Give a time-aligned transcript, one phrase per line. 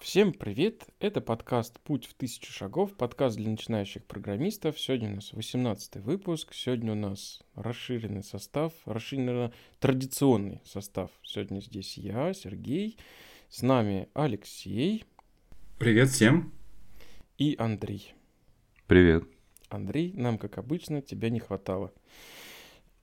[0.00, 0.86] Всем привет!
[1.00, 4.78] Это подкаст «Путь в тысячу шагов», подкаст для начинающих программистов.
[4.78, 11.10] Сегодня у нас 18 выпуск, сегодня у нас расширенный состав, расширенно традиционный состав.
[11.24, 12.96] Сегодня здесь я, Сергей,
[13.48, 15.04] с нами Алексей.
[15.78, 16.52] Привет всем!
[17.36, 18.14] И Андрей.
[18.86, 19.24] Привет.
[19.68, 21.92] Андрей, нам, как обычно, тебя не хватало.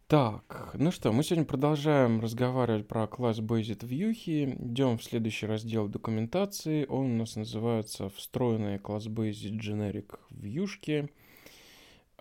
[0.08, 4.14] Так, ну что, мы сегодня продолжаем разговаривать про класс Based View.
[4.14, 6.86] Идем в следующий раздел документации.
[6.88, 11.10] Он у нас называется «Встроенные класс Based Generic вьюшки».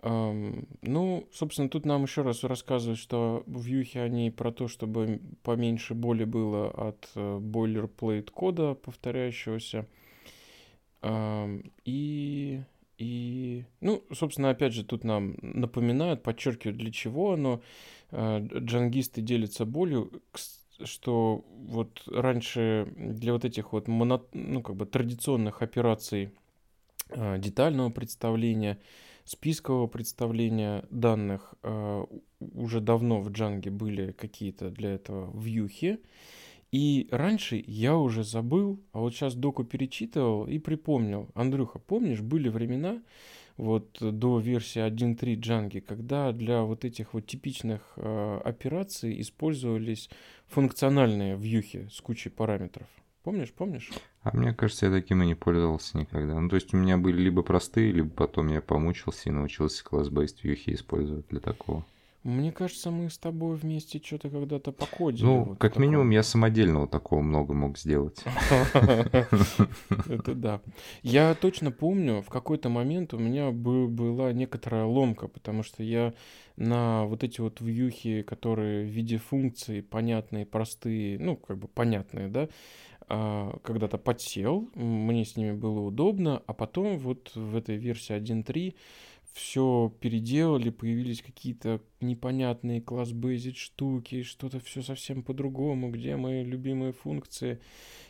[0.01, 5.93] Эм, ну, собственно, тут нам еще раз рассказывают, что вьюхи они про то, чтобы поменьше
[5.93, 9.85] боли было от э, boilerplate кода повторяющегося.
[11.03, 12.63] Эм, и
[12.97, 17.61] и, ну, собственно, опять же, тут нам напоминают, подчеркивают, для чего оно.
[18.11, 20.21] Э, джангисты делятся болью,
[20.83, 26.31] что вот раньше для вот этих вот моно, ну, как бы традиционных операций
[27.09, 28.79] э, детального представления,
[29.25, 32.05] спискового представления данных э,
[32.39, 35.99] уже давно в Джанге были какие-то для этого вьюхи.
[36.71, 41.29] И раньше я уже забыл, а вот сейчас доку перечитывал и припомнил.
[41.33, 43.01] Андрюха, помнишь, были времена,
[43.57, 50.09] вот до версии 1.3 Django, когда для вот этих вот типичных э, операций использовались
[50.47, 52.87] функциональные вьюхи с кучей параметров.
[53.23, 53.91] Помнишь, помнишь?
[54.21, 56.39] А мне кажется, я таким и не пользовался никогда.
[56.39, 60.37] Ну, то есть у меня были либо простые, либо потом я помучился и научился класс-based
[60.43, 61.85] вьюхи использовать для такого.
[62.25, 65.27] Мне кажется, мы с тобой вместе что-то когда-то покодили.
[65.27, 68.23] Ну, вот как минимум, я самодельного такого много мог сделать.
[68.73, 70.61] Это да.
[71.03, 76.15] Я точно помню, в какой-то момент у меня была некоторая ломка, потому что я
[76.57, 82.27] на вот эти вот вьюхи, которые в виде функций понятные, простые, ну, как бы понятные,
[82.27, 82.49] да,
[83.07, 88.73] а, когда-то подсел, мне с ними было удобно, а потом вот в этой версии 1.3
[89.35, 97.59] все переделали, появились какие-то непонятные класс-бейзит штуки, что-то все совсем по-другому, где мои любимые функции.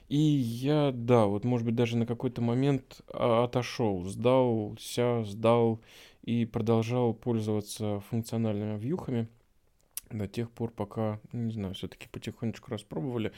[0.07, 5.81] И я, да, вот может быть даже на какой-то момент а, отошел, сдался, сдал
[6.21, 9.27] и продолжал пользоваться функциональными вьюхами
[10.11, 13.31] до тех пор, пока, не знаю, все-таки потихонечку распробовали.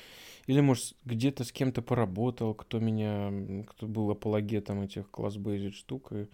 [0.45, 6.27] Или, может, где-то с кем-то поработал, кто меня, кто был апологетом этих класс-бейзит штук, и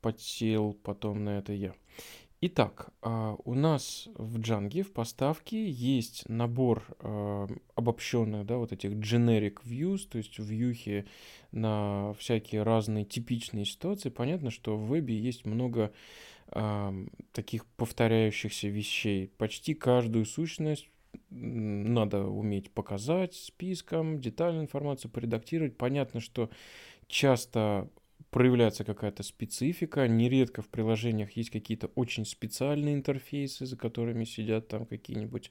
[0.00, 1.74] подсел потом на это я.
[2.40, 8.92] Итак, а, у нас в Django в поставке есть набор а, обобщенных, да, вот этих
[8.92, 11.06] generic views, то есть вьюхи
[11.50, 14.10] на всякие разные типичные ситуации.
[14.10, 15.92] Понятно, что в вебе есть много
[16.46, 16.94] а,
[17.32, 19.32] таких повторяющихся вещей.
[19.36, 20.88] Почти каждую сущность
[21.30, 25.76] надо уметь показать списком, детальную информацию поредактировать.
[25.76, 26.50] Понятно, что
[27.08, 27.90] часто
[28.30, 30.06] проявляется какая-то специфика.
[30.06, 35.50] Нередко в приложениях есть какие-то очень специальные интерфейсы, за которыми сидят там какие-нибудь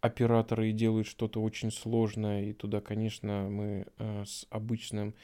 [0.00, 2.44] операторы и делают что-то очень сложное.
[2.44, 5.14] И туда, конечно, мы э, с обычным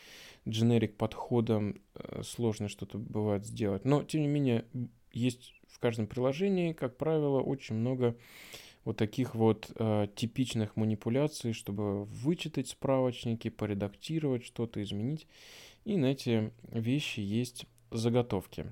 [0.47, 3.85] generic подходом э, сложно что-то бывает сделать.
[3.85, 4.65] Но, тем не менее,
[5.13, 8.17] есть в каждом приложении, как правило, очень много
[8.85, 15.27] вот таких вот э, типичных манипуляций, чтобы вычитать справочники, поредактировать что-то, изменить.
[15.87, 18.67] И на эти вещи есть заготовки.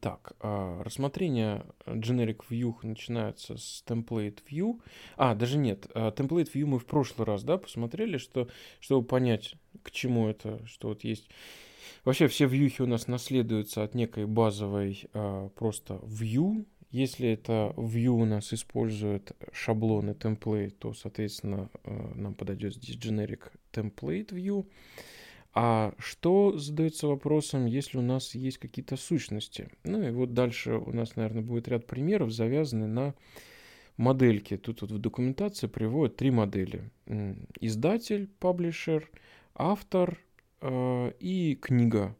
[0.00, 4.80] Так, а, рассмотрение generic view начинается с template view.
[5.18, 8.48] А, даже нет, а, template view мы в прошлый раз, да, посмотрели, что,
[8.80, 11.28] чтобы понять, к чему это, что вот есть.
[12.06, 16.64] Вообще все вьюхи у нас наследуются от некой базовой а, просто view.
[16.90, 24.30] Если это view у нас использует шаблоны template, то, соответственно, нам подойдет здесь generic template
[24.30, 24.66] view.
[25.60, 29.68] А что задается вопросом, если у нас есть какие-то сущности?
[29.82, 33.16] Ну и вот дальше у нас, наверное, будет ряд примеров, завязанный на
[33.96, 34.56] модельке.
[34.56, 36.92] Тут вот в документации приводят три модели.
[37.60, 39.10] Издатель, паблишер,
[39.52, 40.20] автор
[40.60, 42.14] э, и книга.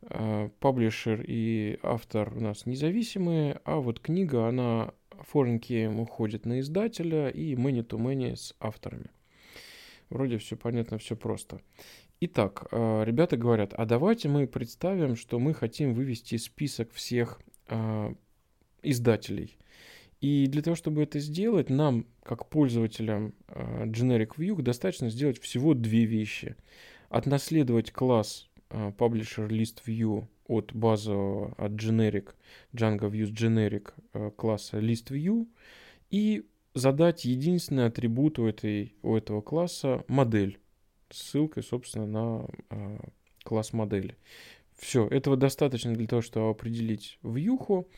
[0.00, 7.28] Э, паблишер и автор у нас независимые, а вот книга, она форенки уходит на издателя
[7.28, 9.10] и many-to-many с авторами.
[10.08, 11.60] Вроде все понятно, все просто.
[12.22, 18.14] Итак, э, ребята говорят, а давайте мы представим, что мы хотим вывести список всех э,
[18.82, 19.56] издателей.
[20.20, 25.72] И для того, чтобы это сделать, нам, как пользователям э, Generic View, достаточно сделать всего
[25.72, 26.56] две вещи.
[27.08, 32.34] Отнаследовать класс Publisher List View от базового, от Generic,
[32.74, 35.48] Django Views Generic класса List View
[36.10, 40.59] и задать единственный атрибут у, этой, у этого класса модель
[41.10, 42.98] с ссылкой, собственно, на э,
[43.44, 44.16] класс модели.
[44.78, 47.88] Все, этого достаточно для того, чтобы определить вьюху.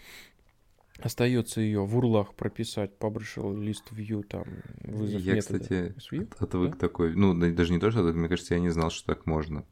[0.98, 4.44] Остается ее в урлах прописать publisher list view, там,
[4.84, 5.94] вызов Я, кстати,
[6.38, 6.78] отвык да?
[6.78, 9.64] такой, ну, даже не то, что мне кажется, я не знал, что так можно.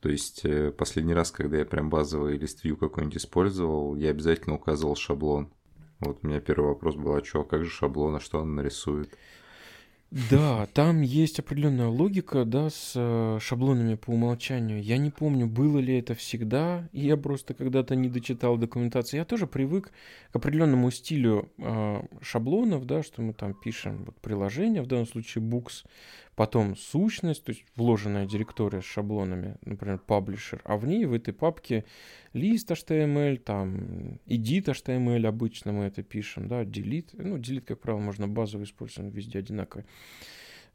[0.00, 4.56] То есть э, последний раз, когда я прям базовый лист view какой-нибудь использовал, я обязательно
[4.56, 5.52] указывал шаблон.
[6.00, 8.54] Вот у меня первый вопрос был, а что, а как же шаблон, а что он
[8.54, 9.16] нарисует?
[10.10, 14.82] Да, там есть определенная логика, да, с э, шаблонами по умолчанию.
[14.82, 19.18] Я не помню, было ли это всегда, я просто когда-то не дочитал документацию.
[19.18, 19.92] Я тоже привык
[20.32, 25.44] к определенному стилю э, шаблонов, да, что мы там пишем вот, приложение, в данном случае
[25.44, 25.84] Books,
[26.38, 31.34] потом сущность, то есть вложенная директория с шаблонами, например, publisher, а в ней в этой
[31.34, 31.84] папке
[32.32, 38.00] лист HTML, там edit HTML обычно мы это пишем, да, delete, ну, delete, как правило,
[38.00, 39.84] можно базово использовать, везде одинаковый.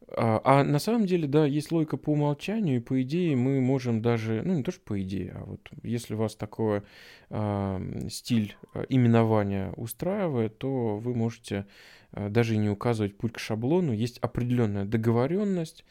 [0.10, 4.02] А, а на самом деле, да, есть логика по умолчанию, и по идее мы можем
[4.02, 6.82] даже, ну не то, что по идее, а вот если у вас такой
[7.30, 8.58] а, стиль
[8.90, 11.66] именования устраивает, то вы можете
[12.14, 13.92] а, даже не указывать путь к шаблону.
[13.92, 15.84] Есть определенная договоренность,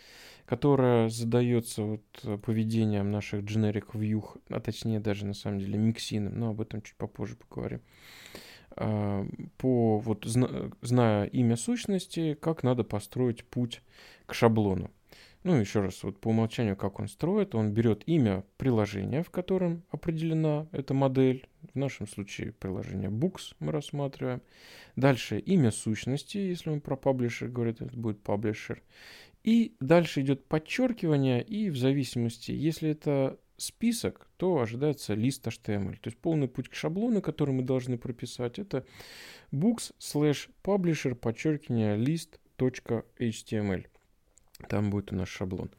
[0.47, 6.51] которая задается вот поведением наших generic view, а точнее даже на самом деле миксином, но
[6.51, 7.81] об этом чуть попозже поговорим.
[8.77, 9.27] А,
[9.59, 13.83] по вот зная имя сущности, как надо построить путь
[14.27, 14.91] к шаблону.
[15.45, 19.83] Ну, еще раз, вот по умолчанию, как он строит, он берет имя приложения, в котором
[19.91, 24.41] определена эта модель, в нашем случае приложение Books мы рассматриваем.
[24.95, 28.83] Дальше имя сущности, если он про паблишер говорит, это будет паблишер.
[29.43, 35.97] И дальше идет подчеркивание, и в зависимости, если это список, то ожидается лист HTML.
[35.97, 38.85] То есть полный путь к шаблону, который мы должны прописать, это
[39.53, 43.87] books slash publisher подчеркивание list.html.
[44.69, 45.71] Там будет у нас шаблон.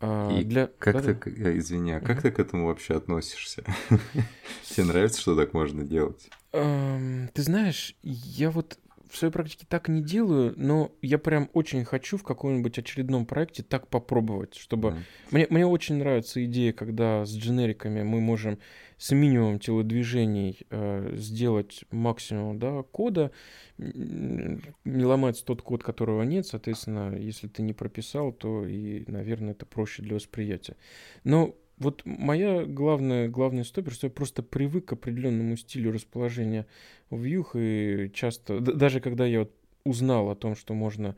[0.00, 0.66] А, И для...
[0.66, 1.56] как да, ты, да.
[1.58, 2.22] извини, а как uh-huh.
[2.22, 3.64] ты к этому вообще относишься?
[4.68, 6.28] Тебе нравится, что так можно делать?
[6.52, 8.78] Ты знаешь, я вот
[9.10, 13.62] в своей практике так не делаю, но я прям очень хочу в каком-нибудь очередном проекте
[13.62, 14.88] так попробовать, чтобы...
[14.88, 14.96] Mm.
[15.30, 18.58] Мне, мне очень нравится идея, когда с дженериками мы можем
[18.98, 23.30] с минимумом телодвижений э, сделать максимум да, кода,
[23.78, 29.66] не ломать тот код, которого нет, соответственно, если ты не прописал, то и, наверное, это
[29.66, 30.76] проще для восприятия.
[31.24, 36.66] Но вот моя главная, главная стопер, что я просто привык к определенному стилю расположения
[37.10, 39.52] вьюх, и часто, даже когда я вот
[39.84, 41.16] узнал о том, что можно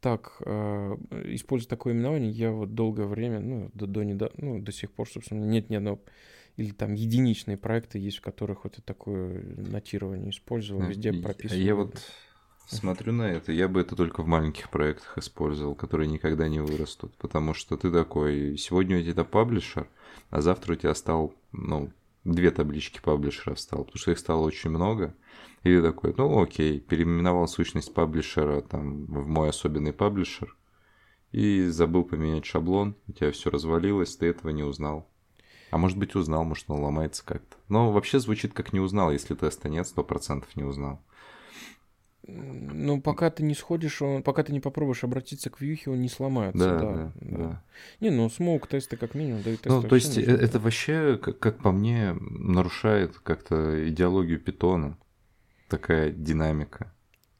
[0.00, 0.96] так э,
[1.28, 5.08] использовать такое именование, я вот долгое время, ну, до, до, недавно, ну, до сих пор,
[5.08, 6.00] собственно, нет ни одного,
[6.56, 11.58] или там единичные проекты есть, в которых вот такое натирование использовал, везде прописано.
[11.58, 12.02] Я вот
[12.70, 17.14] смотрю на это, я бы это только в маленьких проектах использовал, которые никогда не вырастут,
[17.16, 19.88] потому что ты такой, сегодня у тебя паблишер,
[20.30, 21.92] а завтра у тебя стал, ну,
[22.24, 25.14] две таблички паблишеров стало, потому что их стало очень много.
[25.62, 30.56] И ты такой, ну окей, переименовал сущность паблишера там в мой особенный паблишер
[31.32, 35.08] и забыл поменять шаблон, у тебя все развалилось, ты этого не узнал.
[35.70, 37.56] А может быть узнал, может он ломается как-то.
[37.68, 41.00] Но вообще звучит как не узнал, если теста нет, сто процентов не узнал.
[42.26, 46.08] Ну, пока ты не сходишь, он, пока ты не попробуешь обратиться к вьюхе, он не
[46.08, 46.58] сломается.
[46.58, 46.80] Да, да.
[46.80, 47.36] да, да.
[47.36, 47.62] да.
[48.00, 49.80] Не, ну, смоук тесты как минимум дают тесты.
[49.80, 50.30] Ну, то есть, нужно.
[50.30, 54.98] это вообще, как, как по мне, нарушает как-то идеологию питона.
[55.68, 56.92] Такая динамика.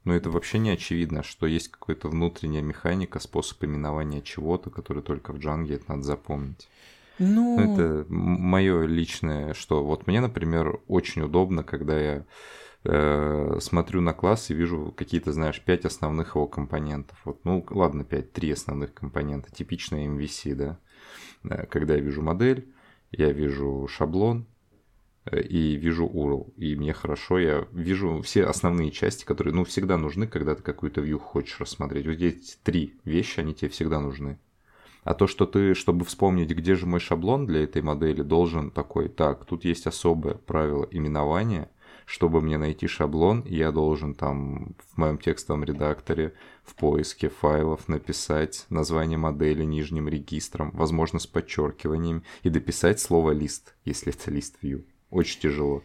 [0.05, 5.33] Но это вообще не очевидно, что есть какая-то внутренняя механика, способ именования чего-то, который только
[5.33, 6.69] в джанге, это надо запомнить.
[7.19, 7.59] Ну...
[7.61, 12.25] Это мое личное, что вот мне, например, очень удобно, когда я
[12.85, 17.19] э, смотрю на класс и вижу какие-то, знаешь, пять основных его компонентов.
[17.25, 20.79] Вот, ну, ладно, пять, три основных компонента, типичная MVC, да.
[21.45, 22.69] Э, когда я вижу модель,
[23.11, 24.47] я вижу шаблон
[25.27, 26.55] э, и вижу URL.
[26.57, 31.03] И мне хорошо, я вижу все основные части, которые, ну, всегда нужны, когда ты какую-то
[31.03, 32.07] view хочешь рассмотреть.
[32.07, 34.39] Вот эти три вещи, они тебе всегда нужны.
[35.03, 39.09] А то, что ты, чтобы вспомнить, где же мой шаблон для этой модели, должен такой,
[39.09, 41.71] так, тут есть особое правило именования–
[42.11, 48.67] чтобы мне найти шаблон, я должен там в моем текстовом редакторе в поиске файлов написать
[48.69, 54.85] название модели нижним регистром, возможно, с подчеркиванием, и дописать слово лист, если это лист view.
[55.11, 55.85] Очень тяжело.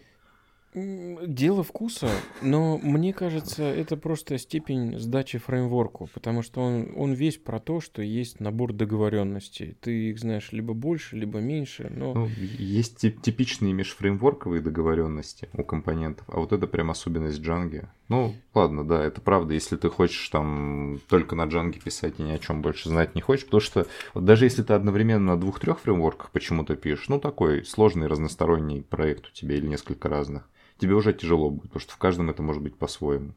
[0.75, 2.09] Дело вкуса,
[2.41, 7.79] но мне кажется, это просто степень сдачи фреймворку, потому что он, он весь про то,
[7.79, 9.77] что есть набор договоренностей.
[9.79, 12.13] Ты их знаешь либо больше, либо меньше, но...
[12.13, 12.29] Ну,
[12.59, 17.87] есть тип типичные межфреймворковые договоренности у компонентов, а вот это прям особенность Django.
[18.09, 22.31] Ну, ладно, да, это правда, если ты хочешь там только на джанге писать и ни
[22.31, 25.79] о чем больше знать не хочешь, потому что вот даже если ты одновременно на двух-трех
[25.79, 31.13] фреймворках почему-то пишешь, ну, такой сложный разносторонний проект у тебя или несколько разных, тебе уже
[31.13, 33.33] тяжело будет, потому что в каждом это может быть по-своему.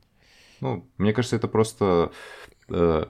[0.61, 2.13] Ну, мне кажется, это просто
[2.69, 3.07] э,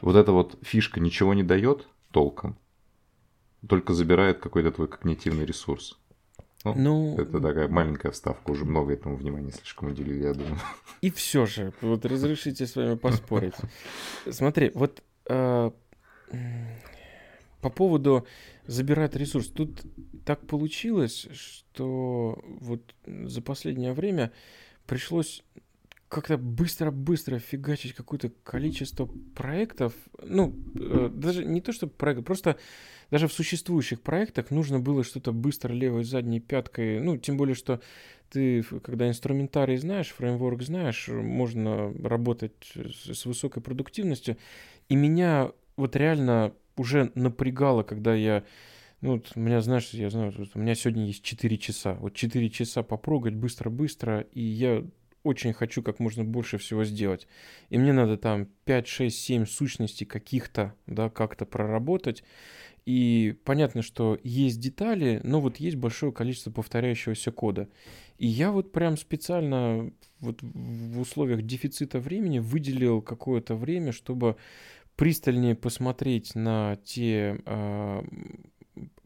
[0.00, 2.58] вот эта вот фишка ничего не дает толком,
[3.66, 5.98] только забирает какой-то твой когнитивный ресурс.
[6.64, 10.58] Ну, ну, это такая маленькая вставка, уже много этому внимания слишком уделили, я думаю.
[11.00, 13.54] И все же, вот разрешите с вами поспорить.
[14.28, 15.70] Смотри, вот э,
[17.60, 18.26] по поводу
[18.66, 19.48] забирать ресурс.
[19.48, 19.82] Тут
[20.24, 24.32] так получилось, что вот за последнее время
[24.86, 25.42] пришлось
[26.08, 29.92] как-то быстро-быстро фигачить какое-то количество проектов.
[30.22, 32.56] Ну, э, даже не то, что проект, просто
[33.10, 37.00] даже в существующих проектах нужно было что-то быстро левой задней пяткой.
[37.00, 37.80] Ну, тем более, что
[38.30, 44.36] ты, когда инструментарий знаешь, фреймворк знаешь, можно работать с высокой продуктивностью.
[44.88, 48.44] И меня вот реально уже напрягало, когда я
[49.00, 51.94] ну, вот у меня, знаешь, я знаю, у меня сегодня есть 4 часа.
[51.94, 54.84] Вот 4 часа попрогать быстро-быстро, и я
[55.22, 57.28] очень хочу как можно больше всего сделать.
[57.70, 62.24] И мне надо там 5, 6, 7 сущностей каких-то, да, как-то проработать.
[62.86, 67.68] И понятно, что есть детали, но вот есть большое количество повторяющегося кода.
[68.16, 74.36] И я вот прям специально вот в условиях дефицита времени выделил какое-то время, чтобы
[74.98, 78.02] пристальнее посмотреть на те э,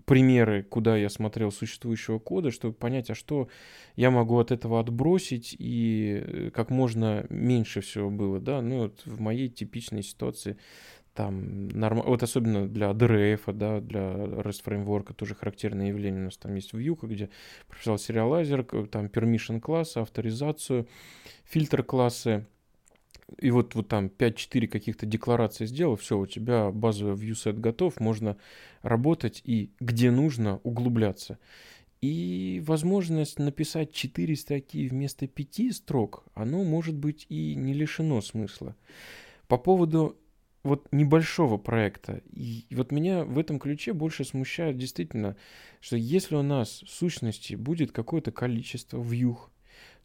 [0.07, 3.49] примеры, куда я смотрел существующего кода, чтобы понять, а что
[3.95, 9.03] я могу от этого отбросить и э, как можно меньше всего было, да, ну вот
[9.05, 10.57] в моей типичной ситуации
[11.13, 12.01] там норм...
[12.07, 16.23] вот особенно для DRF, да, для REST фреймворка тоже характерное явление.
[16.23, 17.29] У нас там есть вьюха, где
[17.69, 20.89] прописал сериалайзер, там permission классы, авторизацию,
[21.45, 22.47] фильтр классы,
[23.39, 28.37] и вот, вот там 5-4 каких-то деклараций сделал, все, у тебя базовый viewset готов, можно
[28.83, 31.39] работать и где нужно углубляться.
[32.01, 38.75] И возможность написать 4 строки вместо 5 строк, оно может быть и не лишено смысла.
[39.47, 40.17] По поводу
[40.65, 42.23] вот небольшого проекта.
[42.33, 45.37] И вот меня в этом ключе больше смущает действительно,
[45.81, 49.51] что если у нас в сущности будет какое-то количество вьюх,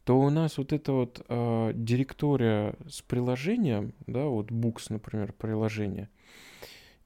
[0.08, 6.08] то у нас вот эта вот э, директория с приложением, да, вот Books, например, приложение,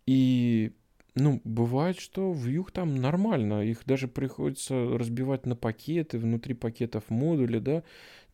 [0.06, 0.70] и,
[1.16, 7.10] ну, бывает, что в Vue там нормально, их даже приходится разбивать на пакеты, внутри пакетов
[7.10, 7.82] модули, да,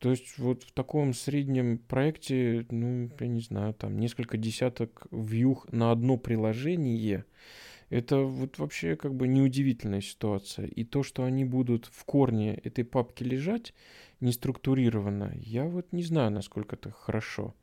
[0.01, 5.61] то есть вот в таком среднем проекте, ну, я не знаю, там несколько десяток Vue
[5.73, 7.25] на одно приложение–
[7.91, 10.67] это вот вообще как бы неудивительная ситуация.
[10.67, 13.75] И то, что они будут в корне этой папки лежать
[14.21, 17.55] неструктурированно, я вот не знаю, насколько это хорошо.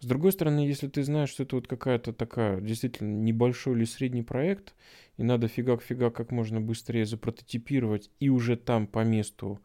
[0.00, 4.22] С другой стороны, если ты знаешь, что это вот какая-то такая действительно небольшой или средний
[4.22, 4.74] проект,
[5.16, 9.60] и надо фигак-фигак как можно быстрее запрототипировать и уже там по месту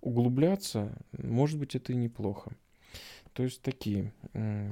[0.00, 2.52] углубляться, может быть, это и неплохо.
[3.32, 4.12] То есть такие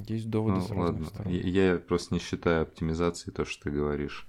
[0.08, 1.06] есть доводы ну, с разных ладно.
[1.06, 1.32] сторон.
[1.32, 4.26] Я, я просто не считаю оптимизацией то, что ты говоришь.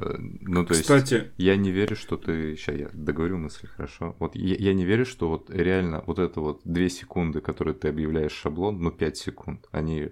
[0.00, 1.14] Ну, то Кстати...
[1.14, 2.56] есть, я не верю, что ты...
[2.56, 4.14] Сейчас я договорю мысль, хорошо?
[4.18, 7.88] Вот я, я не верю, что вот реально вот это вот 2 секунды, которые ты
[7.88, 10.10] объявляешь шаблон, ну, 5 секунд, они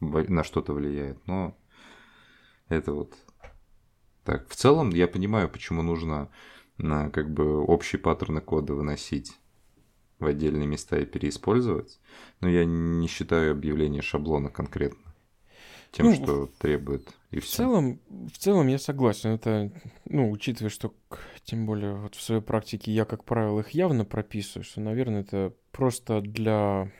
[0.00, 1.56] на что-то влияют, но
[2.68, 3.14] это вот...
[4.24, 6.30] Так, в целом я понимаю, почему нужно
[6.76, 9.38] на как бы общие паттерны кода выносить
[10.18, 12.00] в отдельные места и переиспользовать,
[12.40, 15.06] но я не считаю объявление шаблона конкретно
[15.96, 17.52] тем, ну, что требует, и все.
[17.52, 19.30] В целом, в целом я согласен.
[19.30, 19.70] Это,
[20.06, 20.94] ну, учитывая, что,
[21.44, 25.52] тем более, вот в своей практике я, как правило, их явно прописываю, что, наверное, это
[25.70, 26.90] просто для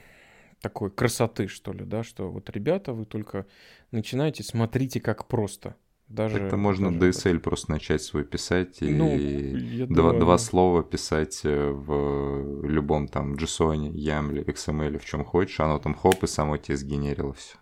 [0.61, 3.47] такой красоты, что ли, да, что вот, ребята, вы только
[3.91, 5.77] начинаете, смотрите, как просто.
[6.09, 7.43] Даже, Это можно даже DSL так.
[7.43, 13.35] просто начать свой писать ну, и два, думаю, два слова писать э, в любом там
[13.35, 17.57] JSON, YAML, XML, в чем хочешь, оно там хоп и само тебе сгенерило все.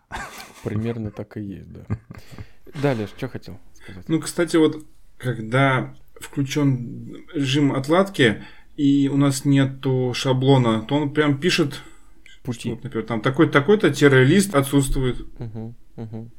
[0.62, 1.86] Примерно так и есть, да.
[2.82, 4.08] Далее, что хотел сказать?
[4.08, 4.84] Ну, кстати, вот
[5.16, 8.42] когда включен режим отладки,
[8.76, 11.80] и у нас нету шаблона, то он прям пишет,
[12.42, 12.74] Пути.
[12.74, 13.88] Что, например, там такой-то такой-то
[14.22, 15.18] лист отсутствует.
[15.38, 16.30] Угу, угу.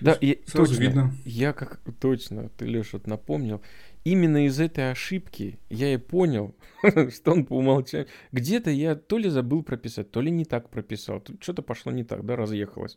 [0.00, 0.80] Да, и точно.
[0.80, 1.14] Видно.
[1.24, 3.62] Я как точно, ты Леша вот напомнил.
[4.04, 6.56] Именно из этой ошибки я и понял,
[7.14, 8.08] что он по умолчанию.
[8.32, 11.22] Где-то я то ли забыл прописать, то ли не так прописал.
[11.40, 12.96] Что-то пошло не так, да, разъехалось.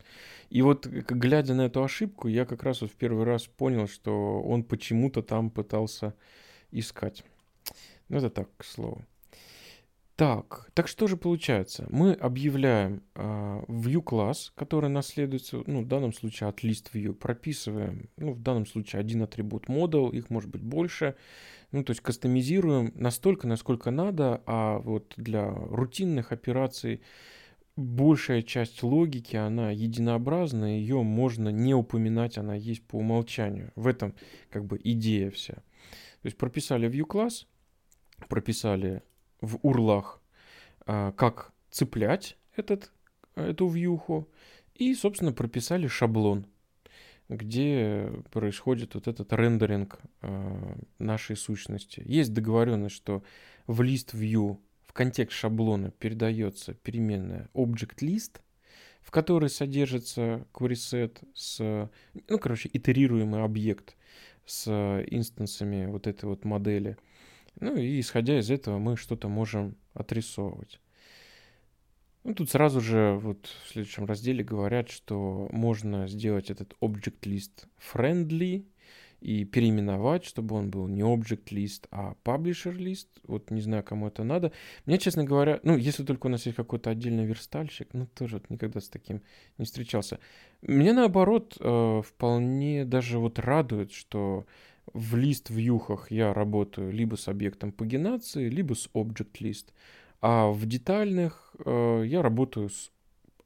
[0.50, 4.42] И вот глядя на эту ошибку, я как раз вот в первый раз понял, что
[4.42, 6.16] он почему-то там пытался
[6.72, 7.24] искать.
[8.10, 9.06] Ну, это так, к слову.
[10.16, 11.88] Так, так что же получается?
[11.90, 18.10] Мы объявляем э, view класс, который наследуется, ну, в данном случае от list view, прописываем,
[18.16, 21.16] ну, в данном случае один атрибут model, их может быть больше,
[21.74, 27.02] ну, то есть кастомизируем настолько, насколько надо, а вот для рутинных операций
[27.76, 33.74] большая часть логики, она единообразна, ее можно не упоминать, она есть по умолчанию.
[33.76, 34.16] В этом
[34.50, 35.56] как бы идея вся.
[35.56, 37.48] То есть прописали view класс,
[38.30, 39.04] прописали
[39.46, 40.22] в урлах,
[40.86, 42.92] а, как цеплять этот,
[43.36, 44.28] эту вьюху,
[44.74, 46.48] и, собственно, прописали шаблон,
[47.30, 52.02] где происходит вот этот рендеринг а, нашей сущности.
[52.06, 53.24] Есть договоренность, что
[53.68, 58.42] в list view в контекст шаблона передается переменная object list,
[59.02, 61.90] в которой содержится queryset с,
[62.28, 63.96] ну, короче, итерируемый объект
[64.46, 64.68] с
[65.10, 66.98] инстансами вот этой вот модели–
[67.60, 70.80] ну и исходя из этого мы что-то можем отрисовывать.
[72.26, 77.68] Ну, тут сразу же вот в следующем разделе говорят, что можно сделать этот object list
[77.78, 78.66] friendly
[79.22, 83.08] и переименовать, чтобы он был не object list, а publisher list.
[83.28, 84.52] Вот не знаю, кому это надо.
[84.86, 88.50] Мне, честно говоря, ну, если только у нас есть какой-то отдельный верстальщик, ну, тоже вот
[88.50, 89.22] никогда с таким
[89.58, 90.20] не встречался.
[90.62, 94.46] Мне, наоборот, э, вполне даже вот радует, что
[94.94, 99.68] в лист вьюхах я работаю либо с объектом пагинации, либо с object list.
[100.22, 102.92] А в детальных э, я работаю с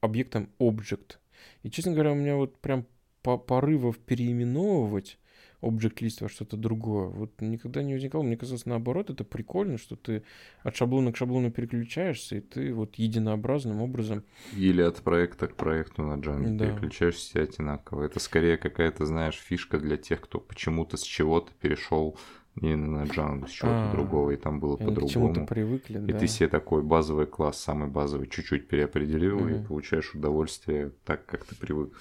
[0.01, 1.17] объектом object.
[1.63, 2.85] И, честно говоря, у меня вот прям
[3.21, 5.17] по порывов переименовывать
[5.61, 7.07] Object-лист во что-то другое.
[7.07, 8.23] Вот никогда не возникало.
[8.23, 10.23] Мне казалось, наоборот, это прикольно, что ты
[10.63, 14.23] от шаблона к шаблону переключаешься, и ты вот единообразным образом...
[14.55, 16.65] Или от проекта к проекту на Django да.
[16.65, 18.03] переключаешься одинаково.
[18.03, 22.17] Это скорее какая-то, знаешь, фишка для тех, кто почему-то с чего-то перешел
[22.55, 25.45] не на Django, с чего-то а, другого, и там было по-другому.
[25.45, 26.19] привыкли, И да.
[26.19, 29.49] ты себе такой базовый класс, самый базовый, чуть-чуть переопределил, угу.
[29.49, 31.99] и получаешь удовольствие так, как ты привык.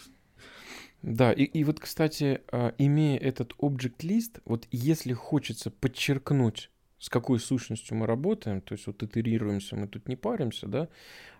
[1.02, 7.08] Да, и, и вот, кстати, а, имея этот object list, вот если хочется подчеркнуть, с
[7.08, 10.88] какой сущностью мы работаем, то есть вот итерируемся, мы тут не паримся, да,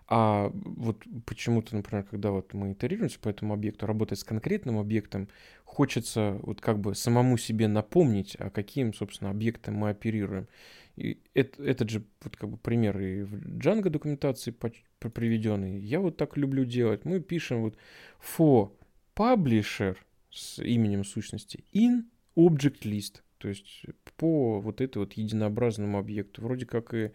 [0.07, 5.27] а вот почему-то, например, когда вот мы итерируемся по этому объекту, работать с конкретным объектом,
[5.65, 10.47] хочется вот как бы самому себе напомнить, а каким, собственно, объектом мы оперируем.
[10.95, 14.51] И это, этот же вот как бы пример и в Django документации
[14.99, 15.79] приведенный.
[15.79, 17.05] Я вот так люблю делать.
[17.05, 17.77] Мы пишем вот
[18.19, 18.71] for
[19.15, 19.97] publisher
[20.31, 22.03] с именем сущности in
[22.35, 23.21] object list.
[23.37, 23.85] То есть
[24.17, 26.41] по вот этой вот единообразному объекту.
[26.41, 27.11] Вроде как и,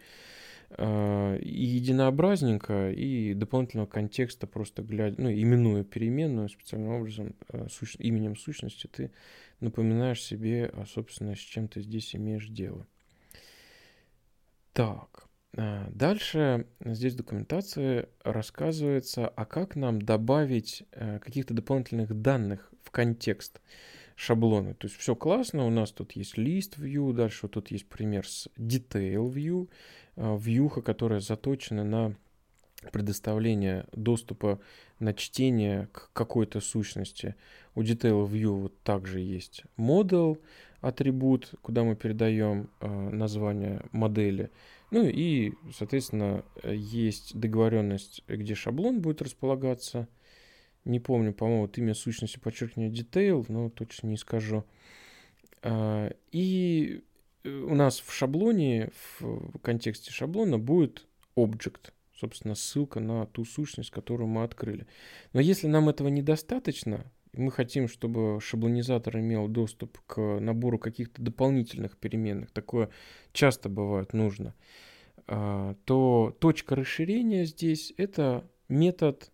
[0.71, 7.95] э, и единообразненько, и дополнительного контекста просто глядя, ну, именуя переменную специальным образом э, суч,
[7.99, 9.11] именем сущности, ты
[9.59, 12.87] напоминаешь себе, а, собственно, с чем ты здесь имеешь дело.
[14.73, 15.24] Так.
[15.57, 22.91] А, дальше здесь в документации рассказывается, а как нам добавить э, каких-то дополнительных данных в
[22.91, 23.61] контекст
[24.15, 24.73] шаблона.
[24.75, 28.27] То есть все классно, у нас тут есть list view, дальше вот тут есть пример
[28.27, 29.69] с detail view,
[30.15, 32.15] вьюха, которая заточена на
[32.91, 34.59] предоставление доступа
[34.99, 37.35] на чтение к какой-то сущности.
[37.73, 40.39] У Detail View вот также есть model
[40.81, 44.51] атрибут, куда мы передаем э, название модели.
[44.91, 50.07] Ну и, соответственно, есть договоренность, где шаблон будет располагаться.
[50.85, 54.63] Не помню, по-моему, вот имя сущности подчеркивание detail, но точно не скажу.
[55.63, 57.03] А, и
[57.43, 64.27] у нас в шаблоне, в контексте шаблона будет object, собственно, ссылка на ту сущность, которую
[64.27, 64.87] мы открыли.
[65.33, 71.97] Но если нам этого недостаточно, мы хотим, чтобы шаблонизатор имел доступ к набору каких-то дополнительных
[71.97, 72.89] переменных, такое
[73.33, 74.55] часто бывает нужно,
[75.27, 79.31] а, то точка расширения здесь это метод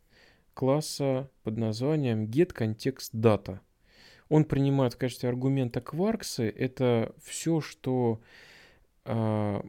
[0.53, 3.59] класса под названием getContextData.
[4.29, 6.47] Он принимает в качестве аргумента кварксы.
[6.49, 8.21] Это все, что
[9.03, 9.61] э,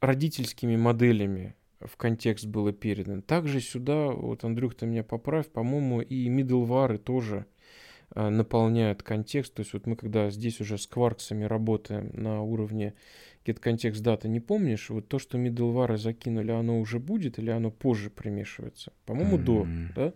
[0.00, 3.22] родительскими моделями в контекст было передано.
[3.22, 7.46] Также сюда, вот, Андрюх, ты меня поправь, по-моему, и middleware тоже
[8.14, 9.54] э, наполняют контекст.
[9.54, 12.94] То есть вот мы когда здесь уже с кварксами работаем на уровне
[13.44, 18.92] getContextData, не помнишь, вот то, что middleware закинули, оно уже будет или оно позже примешивается?
[19.06, 19.44] По-моему, mm-hmm.
[19.44, 20.14] до, да?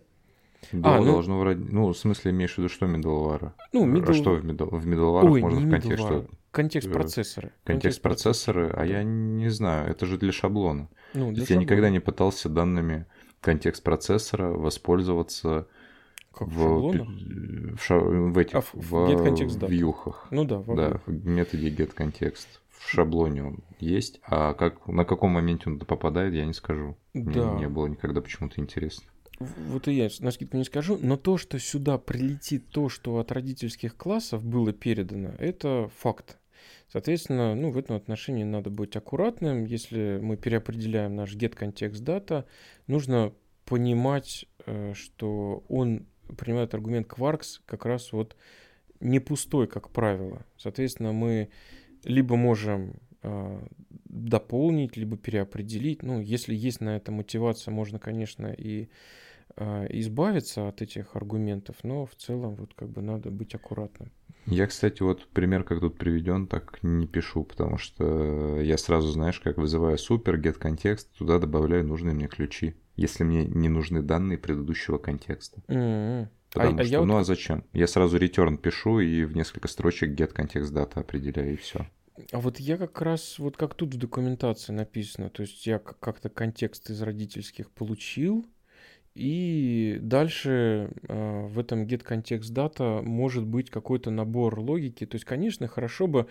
[0.71, 1.63] Да, а, ну, должно вроде...
[1.63, 3.51] Ну, в смысле, имеешь в виду, что middleware?
[3.73, 4.09] Ну, middle...
[4.09, 4.75] А что в, middle...
[4.77, 6.27] в middleware Ой, можно в контекст что?
[6.51, 7.47] Контекст процессора.
[7.47, 10.89] Контекст, контекст процессоры, а я не знаю, это же для шаблона.
[11.13, 11.53] Ну, для шаблона.
[11.53, 13.05] Я никогда не пытался данными
[13.41, 15.67] контекст процессора воспользоваться
[16.33, 16.91] Как в,
[17.75, 20.27] в, ша- в этих А, в- в, в вьюхах.
[20.31, 22.47] Ну да, в Да, в методе getContext.
[22.69, 26.97] В шаблоне он есть, а как, на каком моменте он попадает, я не скажу.
[27.13, 27.53] Мне Да.
[27.55, 29.05] не было никогда почему-то интересно.
[29.39, 33.31] Вот и я на скидку не скажу, но то, что сюда прилетит то, что от
[33.31, 36.37] родительских классов было передано, это факт.
[36.87, 39.65] Соответственно, ну, в этом отношении надо быть аккуратным.
[39.65, 42.45] Если мы переопределяем наш get context data,
[42.87, 43.33] нужно
[43.65, 46.05] понимать, э, что он
[46.37, 48.35] принимает аргумент quarks как раз вот
[48.99, 50.45] не пустой, как правило.
[50.57, 51.49] Соответственно, мы
[52.03, 53.67] либо можем э,
[54.05, 56.03] дополнить, либо переопределить.
[56.03, 58.87] Ну, если есть на это мотивация, можно, конечно, и
[59.57, 64.11] избавиться от этих аргументов, но в целом вот как бы надо быть аккуратным.
[64.47, 69.39] Я, кстати, вот пример, как тут приведен, так не пишу, потому что я сразу, знаешь,
[69.39, 74.37] как вызываю супер, get контекст, туда добавляю нужные мне ключи, если мне не нужны данные
[74.37, 75.61] предыдущего контекста.
[75.67, 76.29] М-м.
[76.51, 77.63] Потому а что, вот ну а как- зачем?
[77.73, 81.87] Я сразу return пишу и в несколько строчек get контекст дата определяю и все.
[82.31, 86.29] А вот я как раз, вот как тут в документации написано, то есть я как-то
[86.29, 88.45] контекст из родительских получил,
[89.15, 95.05] и дальше э, в этом get context data может быть какой-то набор логики.
[95.05, 96.27] То есть, конечно, хорошо бы,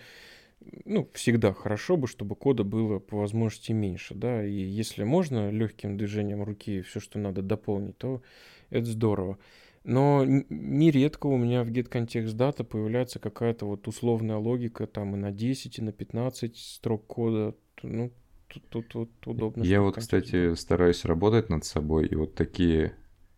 [0.85, 5.97] ну, всегда хорошо бы, чтобы кода было по возможности меньше, да, и если можно легким
[5.97, 8.21] движением руки все, что надо дополнить, то
[8.69, 9.39] это здорово.
[9.83, 15.17] Но нередко у меня в get context data появляется какая-то вот условная логика там и
[15.17, 17.55] на 10, и на 15 строк кода.
[17.83, 18.11] Ну,
[18.47, 19.63] тут, тут, тут удобно.
[19.63, 22.95] Я вот, кстати, стараюсь работать над собой, и вот такие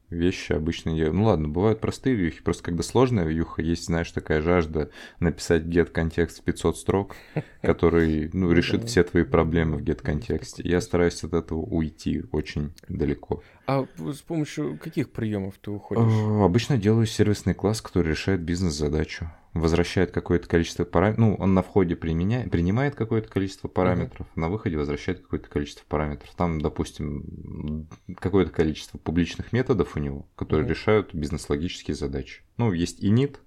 [0.10, 1.14] вещи обычно делаю.
[1.14, 4.90] Ну ладно, бывают простые вьюхи, просто когда сложная вьюха, есть, знаешь, такая жажда
[5.20, 7.16] написать get контекст в 500 строк,
[7.62, 10.58] который, ну, Ну решит все твои проблемы в get Есть контексте.
[10.58, 13.44] такое, Я стараюсь от этого уйти очень далеко.
[13.66, 16.04] А с помощью каких приемов ты уходишь?
[16.04, 19.30] Э, Обычно делаю сервисный класс, который решает бизнес-задачу.
[19.60, 21.20] Возвращает какое-то количество параметров.
[21.20, 26.34] Ну, он на входе применяет, принимает какое-то количество параметров, на выходе возвращает какое-то количество параметров.
[26.36, 30.74] Там, допустим, какое-то количество публичных методов у него, которые Мгм.
[30.74, 32.44] решают бизнес-логические задачи.
[32.58, 33.38] Ну, есть init,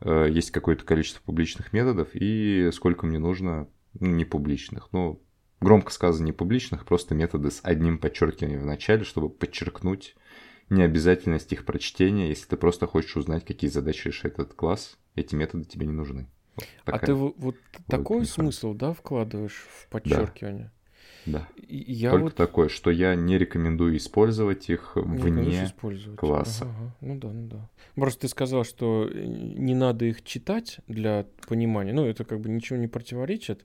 [0.00, 3.68] э, есть какое-то количество публичных методов, и сколько мне нужно
[3.98, 4.88] ну, непубличных.
[4.92, 5.22] Ну,
[5.60, 10.16] громко сказано непубличных, просто методы с одним подчеркиванием в начале, чтобы подчеркнуть
[10.70, 15.64] необязательность их прочтения, если ты просто хочешь узнать, какие задачи решает этот класс, эти методы
[15.64, 16.26] тебе не нужны.
[16.56, 17.56] Вот а ты во- вот
[17.88, 18.26] такой информация.
[18.26, 20.70] смысл, да, вкладываешь в подчеркивание?
[21.26, 21.48] Да.
[21.56, 25.64] И я Только вот такое, что я не рекомендую использовать их не вне.
[25.64, 26.18] использовать.
[26.18, 26.64] класса.
[26.64, 26.96] Ага, ага.
[27.00, 27.70] Ну да, ну да.
[27.94, 31.92] Просто ты сказал, что э, не надо их читать для понимания.
[31.92, 33.64] Ну, это как бы ничего не противоречит.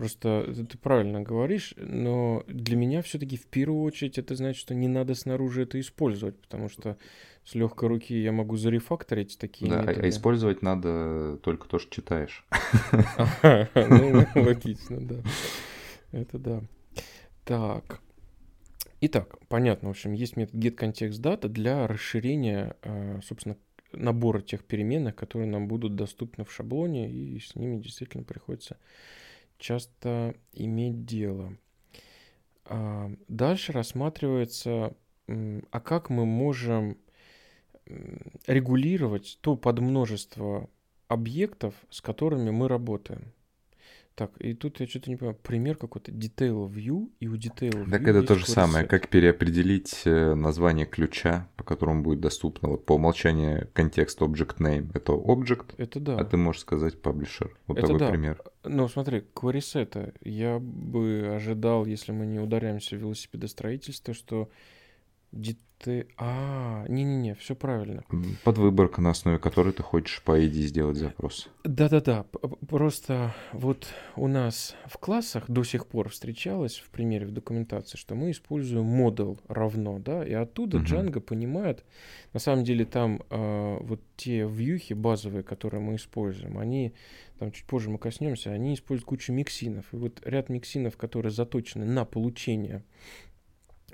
[0.00, 4.74] Просто это ты правильно говоришь, но для меня все-таки в первую очередь это значит, что
[4.74, 6.96] не надо снаружи это использовать, потому что
[7.44, 10.06] с легкой руки я могу зарефакторить такие Да, а- методы.
[10.06, 12.46] а использовать надо только то, что читаешь.
[13.74, 15.16] Ну, логично, да.
[16.12, 16.62] Это да.
[17.44, 18.00] Так.
[19.02, 23.58] Итак, понятно, в общем, есть метод getContextData для расширения, э, собственно,
[23.92, 28.78] набора тех переменных, которые нам будут доступны в шаблоне, и с ними действительно приходится
[29.60, 31.56] часто иметь дело.
[32.64, 34.96] А, Дальше рассматривается,
[35.28, 36.98] а как мы можем
[38.46, 40.68] регулировать то подмножество
[41.08, 43.32] объектов, с которыми мы работаем.
[44.20, 45.38] Так, и тут я что-то не понимаю.
[45.42, 50.02] Пример какой-то detail view, и у detail view Так это то же самое, как переопределить
[50.04, 52.68] э, название ключа, по которому будет доступно.
[52.68, 56.18] Вот по умолчанию контекст object name это object, Это да.
[56.18, 57.50] а ты можешь сказать publisher.
[57.66, 58.10] Вот Это такой да.
[58.10, 58.42] пример.
[58.64, 64.50] Ну, смотри, query set я бы ожидал, если мы не ударяемся в велосипедостроительство, что
[65.32, 66.06] detail...
[66.18, 68.04] А, не-не-не, все правильно.
[68.10, 71.48] М, Подвыборка, на основе которой ты хочешь по ID сделать запрос.
[71.64, 72.26] Да-да-да,
[72.68, 78.14] просто вот у нас в классах до сих пор встречалось в примере в документации, что
[78.14, 80.86] мы используем модул равно, да, и оттуда Мгм.
[80.86, 81.82] Django понимает,
[82.34, 86.92] на самом деле там э, вот те вьюхи базовые, которые мы используем, они,
[87.38, 91.86] там чуть позже мы коснемся, они используют кучу миксинов, и вот ряд миксинов, которые заточены
[91.86, 92.82] на получение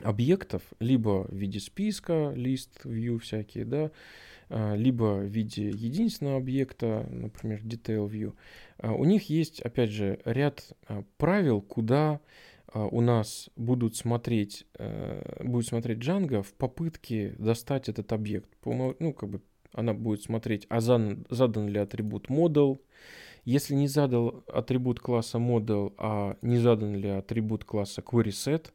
[0.03, 3.91] объектов, либо в виде списка, лист, view всякие, да,
[4.49, 8.35] а, либо в виде единственного объекта, например, detail view,
[8.79, 12.21] а, у них есть, опять же, ряд а, правил, куда
[12.75, 18.51] у нас будут смотреть, э, будет смотреть Django в попытке достать этот объект.
[18.65, 19.41] Ну, как бы
[19.73, 22.81] она будет смотреть, а задан, задан ли атрибут model,
[23.45, 28.73] если не задал атрибут класса model, а не задан ли атрибут класса query set,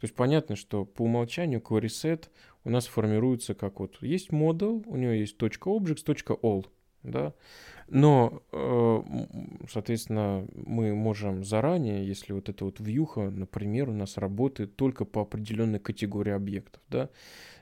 [0.00, 2.28] то есть понятно, что по умолчанию query set
[2.64, 6.04] у нас формируется как вот есть model, у него есть .objects,
[6.42, 6.66] .all,
[7.02, 7.34] да,
[7.88, 9.02] но, э,
[9.70, 15.22] соответственно, мы можем заранее, если вот эта вот вьюха, например, у нас работает только по
[15.22, 17.10] определенной категории объектов, да,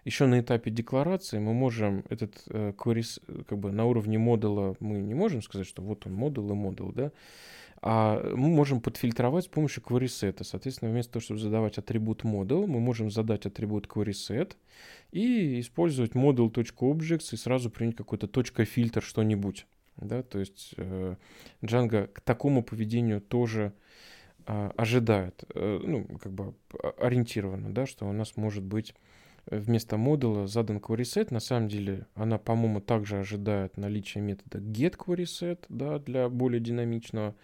[0.04, 5.00] еще на этапе декларации мы можем этот э, query, как бы на уровне модуля мы
[5.00, 7.12] не можем сказать, что вот он модуль и модуль, да,
[7.82, 10.42] а мы можем подфильтровать с помощью query set.
[10.44, 14.52] Соответственно, вместо того, чтобы задавать атрибут model, мы можем задать атрибут query set
[15.10, 18.28] и использовать model.objects и сразу принять какой-то
[18.64, 19.66] фильтр что-нибудь.
[19.96, 21.16] Да, то есть э,
[21.60, 23.72] Django к такому поведению тоже
[24.46, 26.54] э, ожидает, э, ну, как бы
[26.98, 28.94] ориентировано, да, что у нас может быть
[29.46, 31.32] вместо модуля задан querySet.
[31.32, 37.34] На самом деле она, по-моему, также ожидает наличия метода getQuerySet да, для более динамичного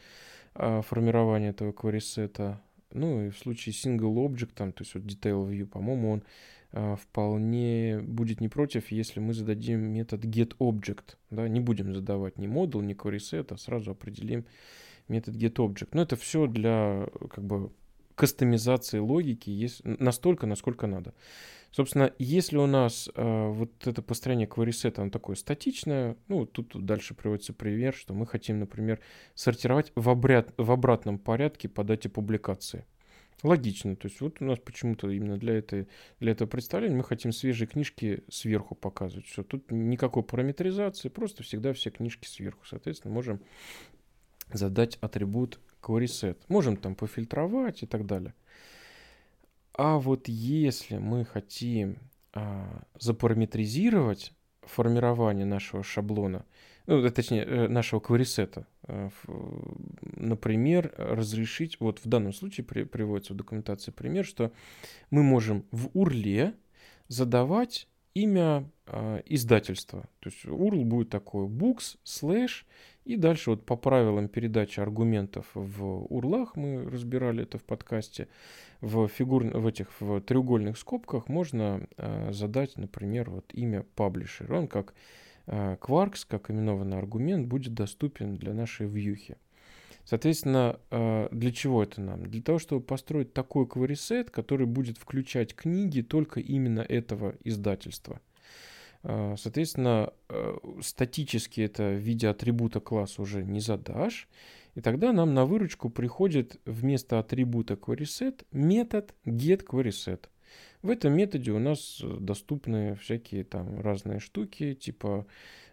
[0.55, 2.57] а, формирования этого querySet.
[2.93, 6.23] Ну и в случае single object, там, то есть вот detail view, по-моему, он
[6.73, 11.17] а, вполне будет не против, если мы зададим метод getObject.
[11.31, 14.45] Да, не будем задавать ни модуль, ни querySet, а сразу определим
[15.09, 15.89] метод getObject.
[15.93, 17.71] Но это все для как бы
[18.15, 21.15] кастомизации логики есть настолько, насколько надо.
[21.71, 27.15] Собственно, если у нас э, вот это построение query оно такое статичное, ну, тут, дальше
[27.15, 29.01] приводится пример, что мы хотим, например,
[29.35, 32.87] сортировать в, обряд, в обратном порядке по дате публикации.
[33.43, 33.95] Логично.
[33.95, 35.87] То есть вот у нас почему-то именно для, этой,
[36.19, 39.27] для этого представления мы хотим свежие книжки сверху показывать.
[39.27, 42.65] Все, тут никакой параметризации, просто всегда все книжки сверху.
[42.65, 43.41] Соответственно, можем
[44.53, 48.35] задать атрибут query Можем там пофильтровать и так далее.
[49.79, 51.99] А вот если мы хотим
[52.33, 56.45] а, запараметризировать формирование нашего шаблона,
[56.88, 59.11] ну, э, точнее, э, нашего query э,
[60.17, 64.51] например, разрешить, вот в данном случае при, приводится в документации пример, что
[65.11, 66.57] мы можем в URL
[67.07, 67.87] задавать
[68.23, 70.03] имя э, издательства.
[70.21, 72.67] То есть URL будет такой books, слэш,
[73.05, 78.29] и дальше вот по правилам передачи аргументов в урлах, мы разбирали это в подкасте,
[78.81, 84.59] в, фигур, в этих в треугольных скобках можно э, задать, например, вот имя паблишера.
[84.59, 84.95] Он как
[85.47, 89.37] э, Quarks, как именованный аргумент, будет доступен для нашей вьюхи.
[90.09, 92.25] Соответственно, э, для чего это нам?
[92.25, 98.18] Для того, чтобы построить такой query который будет включать книги только именно этого издательства.
[99.03, 104.31] А, соответственно, э, статически это в виде атрибута класса уже не задашь.
[104.77, 110.25] И тогда нам на выручку приходит вместо атрибута querySet метод getQuerySet.
[110.81, 115.27] В этом методе у нас доступны всякие там разные штуки, типа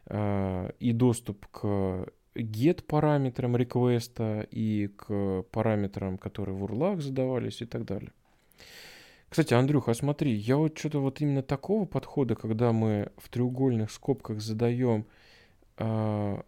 [0.08, 7.66] э, и доступ к get параметрам реквеста и к параметрам, которые в урлах задавались и
[7.66, 8.12] так далее.
[9.30, 13.92] Кстати, Андрюха, а смотри, я вот что-то вот именно такого подхода, когда мы в треугольных
[13.92, 15.06] скобках задаем
[15.78, 16.42] э,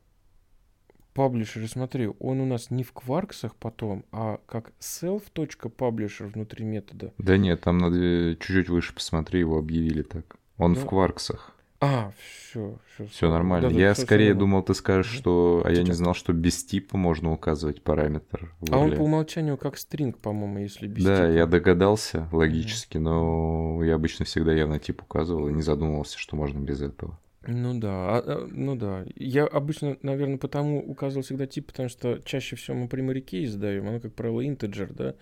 [1.14, 7.12] паблишер, смотри, он у нас не в кварксах потом, а как self.publisher внутри метода.
[7.18, 10.38] Да нет, там надо чуть-чуть выше посмотри, его объявили так.
[10.58, 10.80] Он да.
[10.80, 11.57] в кварксах.
[11.80, 13.06] А, все, все.
[13.08, 13.70] Все нормально.
[13.70, 15.62] Да, я все, скорее все думал, ты скажешь, что.
[15.64, 18.52] А я не знал, что без типа можно указывать параметр.
[18.72, 21.38] А он по умолчанию как стринг, по-моему, если без Да, типа.
[21.38, 26.60] я догадался логически, но я обычно всегда явно тип указывал и не задумывался, что можно
[26.60, 27.20] без этого.
[27.46, 29.06] Ну да, а, а, ну да.
[29.16, 34.00] Я обычно, наверное, потому указывал всегда тип, потому что чаще всего мы key задаем, оно,
[34.02, 35.16] как правило, integer, да,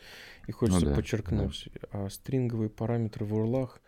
[0.47, 1.69] и хочется ну, да, подчеркнуть.
[1.73, 2.05] Да.
[2.05, 3.79] А стринговые параметры в урлах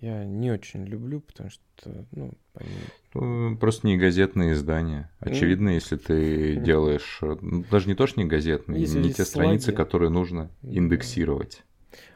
[0.00, 2.70] я не очень люблю, потому что, ну, они...
[3.14, 5.10] Ну, просто не газетные издания.
[5.20, 5.74] Очевидно, mm.
[5.74, 9.28] если ты делаешь, ну, даже не то, что не газетные, если не те слаги.
[9.28, 11.62] страницы, которые нужно индексировать.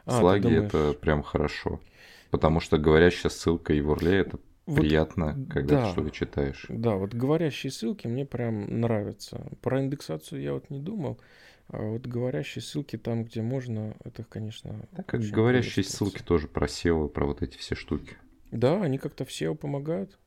[0.05, 1.79] А, Слаги это прям хорошо.
[2.31, 6.65] Потому что говорящая ссылка и в урле это вот, приятно, когда да, ты что-то читаешь.
[6.69, 9.45] Да, вот говорящие ссылки мне прям нравятся.
[9.61, 11.19] Про индексацию я вот не думал.
[11.67, 14.87] А вот говорящие ссылки там, где можно, это, конечно...
[14.95, 18.17] Так как говорящие ссылки тоже про SEO, про вот эти все штуки.
[18.51, 20.17] Да, они как-то в SEO помогают.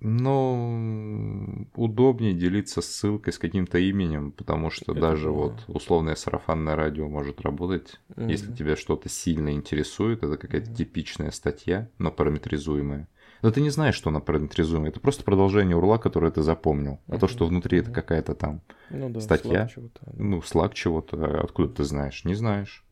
[0.00, 5.30] Но удобнее делиться ссылкой с каким-то именем, потому что это даже да.
[5.30, 10.74] вот условное сарафанное радио может работать, mm если тебя что-то сильно интересует, это какая-то mm
[10.74, 13.08] типичная статья, но параметризуемая.
[13.42, 14.90] Но ты не знаешь, что она параметризуемая.
[14.90, 17.00] Это просто продолжение урла, которое ты запомнил.
[17.08, 20.12] А то, что внутри это какая-то там ну, да, статья, да.
[20.14, 22.24] ну, слаг чего-то, а откуда ты знаешь?
[22.24, 22.84] Не знаешь.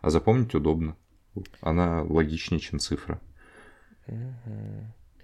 [0.00, 0.96] А запомнить удобно.
[1.60, 3.20] Она логичнее, чем цифра.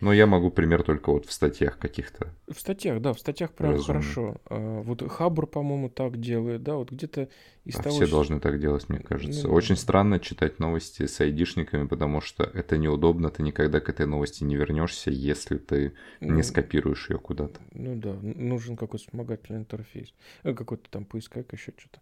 [0.01, 2.33] Но я могу пример только вот в статьях каких-то.
[2.47, 4.01] В статьях, да, в статьях прям Разумно.
[4.01, 4.37] хорошо.
[4.47, 7.29] А, вот Хабр, по-моему, так делает, да, вот где-то
[7.65, 7.97] из а того...
[7.97, 8.17] Все что...
[8.17, 9.49] должны так делать, мне кажется.
[9.49, 9.81] Ну, Очень да.
[9.81, 14.55] странно читать новости с айдишниками, потому что это неудобно, ты никогда к этой новости не
[14.55, 17.61] вернешься, если ты ну, не скопируешь ее куда-то.
[17.73, 20.15] Ну да, нужен какой-то вспомогательный интерфейс.
[20.45, 22.01] Э, какой-то там поисковик, еще что-то.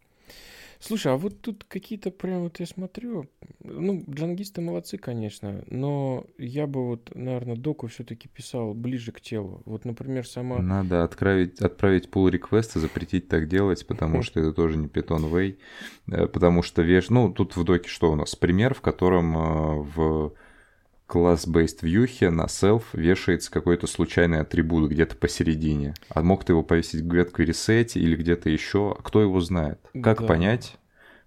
[0.81, 3.27] Слушай, а вот тут какие-то прям вот я смотрю,
[3.63, 9.63] ну, джангисты молодцы, конечно, но я бы вот, наверное, доку все-таки писал ближе к телу.
[9.65, 10.59] Вот, например, сама...
[10.59, 15.57] Надо отправить, отправить pull и запретить так делать, потому что это тоже не Python Way,
[16.09, 17.11] э, потому что веш...
[17.11, 18.37] Ну, тут в доке что у нас?
[18.37, 20.33] Пример, в котором э, в
[21.07, 25.95] класс-based вьюхе на self вешается какой-то случайный атрибут где-то посередине.
[26.09, 28.97] А мог ты его повесить в get query set или где-то еще.
[29.03, 29.79] Кто его знает?
[30.03, 30.27] Как да.
[30.27, 30.77] понять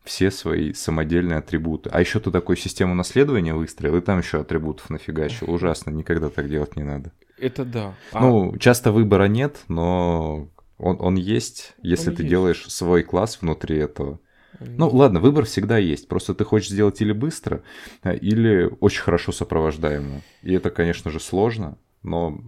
[0.04, 1.90] все свои самодельные атрибуты?
[1.92, 5.50] А еще ты такую систему наследования выстроил, и там еще атрибутов нафигачил.
[5.52, 7.12] Ужасно, никогда так делать не надо.
[7.38, 7.96] Это да.
[8.12, 8.22] А...
[8.22, 12.30] Ну, часто выбора нет, но он, он есть, если он ты есть.
[12.30, 14.20] делаешь свой класс внутри этого.
[14.60, 16.08] Ну ладно, выбор всегда есть.
[16.08, 17.62] Просто ты хочешь сделать или быстро,
[18.04, 20.22] э, или очень хорошо сопровождаемо.
[20.42, 22.40] И это, конечно же, сложно, но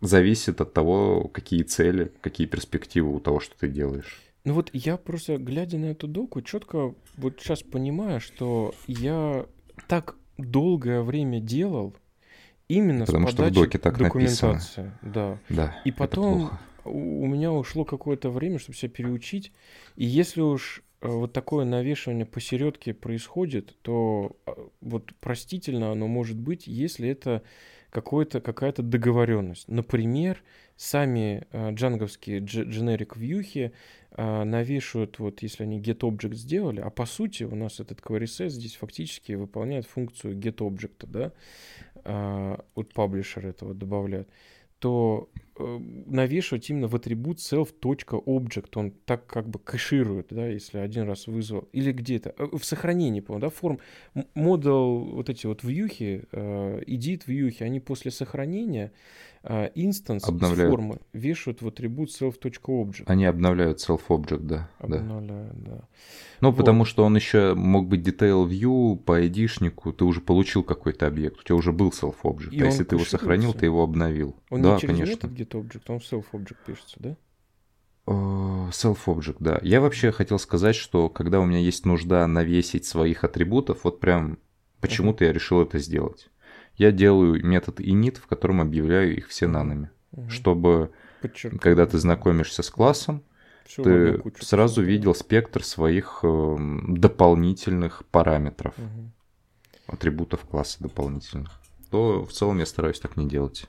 [0.00, 4.20] зависит от того, какие цели, какие перспективы у того, что ты делаешь.
[4.44, 9.46] Ну вот я просто, глядя на эту доку, четко вот сейчас понимаю, что я
[9.86, 11.94] так долгое время делал
[12.68, 14.46] именно Потому с подачи что в доке так документации.
[14.48, 14.98] Написано.
[15.02, 15.38] Да.
[15.48, 15.80] да.
[15.84, 16.50] И потом
[16.84, 19.52] у меня ушло какое-то время, чтобы себя переучить.
[19.94, 26.66] И если уж вот такое навешивание посередке происходит, то а, вот простительно оно может быть,
[26.66, 27.42] если это
[27.90, 29.68] какой-то, какая-то договоренность.
[29.68, 30.42] Например,
[30.76, 33.72] сами э, джанговские generic вьюхи
[34.12, 38.48] э, навешивают, вот если они getObject сделали, а по сути у нас этот query set
[38.48, 41.32] здесь фактически выполняет функцию getObject, да,
[42.04, 44.28] э, вот паблишер этого добавляет
[44.82, 51.04] то э, навешивать именно в атрибут self.object, он так как бы кэширует, да, если один
[51.04, 53.78] раз вызвал, или где-то, э, в сохранении, по-моему, да, форм,
[54.34, 58.92] модул, вот эти вот вьюхи, э, edit вьюхи, они после сохранения
[59.44, 60.70] инстанс обновляют.
[60.70, 63.04] формы вешают в атрибут self.object.
[63.06, 64.70] Они обновляют self-object, да.
[64.78, 65.70] Обновляют, да.
[65.70, 65.88] да.
[66.40, 66.56] Ну, вот.
[66.56, 71.40] потому что он еще мог быть detail view по айдишнику, ты уже получил какой-то объект,
[71.40, 72.50] у тебя уже был self-object.
[72.50, 74.36] И а если ты его сохранил, ты его обновил.
[74.48, 75.26] Он да, не через конечно.
[75.26, 77.16] метод getObject, он self-object пишется, да?
[78.06, 79.60] Self-object, да.
[79.62, 84.38] Я вообще хотел сказать, что когда у меня есть нужда навесить своих атрибутов, вот прям
[84.80, 85.28] почему-то uh-huh.
[85.28, 86.31] я решил это сделать
[86.82, 90.28] я делаю метод init, в котором объявляю их все нанами, угу.
[90.28, 90.90] чтобы
[91.20, 91.60] Подчеркну.
[91.60, 93.22] когда ты знакомишься с классом,
[93.64, 94.86] Всю ты сразу всего.
[94.86, 96.56] видел спектр своих э,
[96.88, 99.10] дополнительных параметров, угу.
[99.86, 101.60] атрибутов класса дополнительных.
[101.90, 103.68] То в целом я стараюсь так не делать.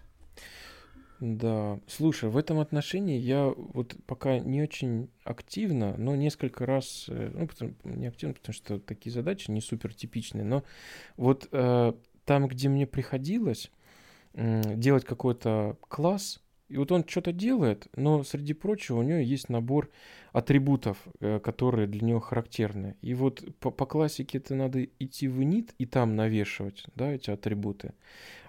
[1.20, 7.32] Да, слушай, в этом отношении я вот пока не очень активно, но несколько раз, э,
[7.32, 10.64] ну, потому, не активно, потому что такие задачи не супер типичные, но
[11.16, 11.94] вот э,
[12.26, 13.72] там, где мне приходилось
[14.34, 19.92] делать какой-то класс, и вот он что-то делает, но среди прочего у него есть набор
[20.32, 22.96] атрибутов, э, которые для него характерны.
[23.02, 27.30] И вот по, по классике это надо идти в init и там навешивать да, эти
[27.30, 27.94] атрибуты.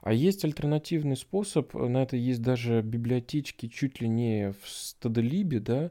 [0.01, 5.91] А есть альтернативный способ, на это есть даже библиотечки чуть ли не в stdlib, да,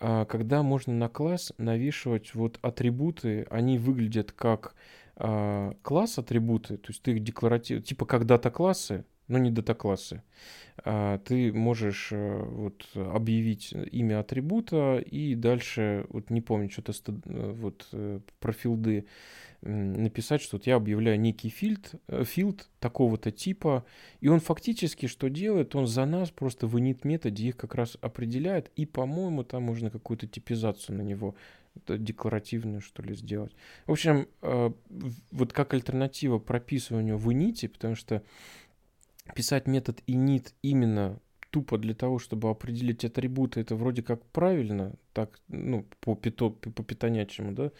[0.00, 4.74] а, когда можно на класс навешивать вот атрибуты, они выглядят как
[5.22, 10.22] а, класс атрибуты, то есть ты их декларатив, типа как дата-классы, но не дата-классы.
[10.82, 16.92] А, ты можешь э, вот объявить имя атрибута и дальше, вот не помню, что-то
[17.26, 19.04] э, вот э, про филды
[19.60, 23.84] написать, что вот я объявляю некий филд, филд такого-то типа,
[24.22, 25.76] и он фактически что делает?
[25.76, 29.90] Он за нас просто в init методе их как раз определяет, и, по-моему, там можно
[29.90, 31.34] какую-то типизацию на него
[31.86, 33.52] декларативную, что ли, сделать.
[33.86, 34.70] В общем, э,
[35.30, 38.22] вот как альтернатива прописыванию в init, потому что
[39.34, 45.38] писать метод init именно тупо для того, чтобы определить атрибуты, это вроде как правильно, так,
[45.48, 47.72] ну, по, пито, по питонячему, да,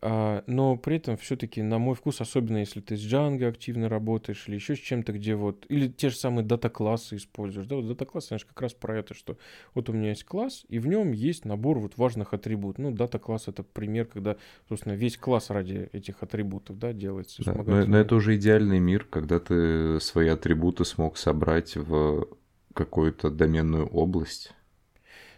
[0.00, 4.54] но при этом все-таки, на мой вкус, особенно если ты с Django активно работаешь или
[4.54, 8.44] еще с чем-то, где вот, или те же самые дата-классы используешь, да, вот дата-класс, знаешь,
[8.44, 9.38] как раз про это, что
[9.74, 12.78] вот у меня есть класс, и в нем есть набор вот важных атрибутов.
[12.78, 14.36] Ну, дата-класс это пример, когда,
[14.68, 17.42] собственно, весь класс ради этих атрибутов, да, делается.
[17.44, 22.28] Да, но, но это уже идеальный мир, когда ты свои атрибуты смог собрать в
[22.74, 24.52] какую-то доменную область.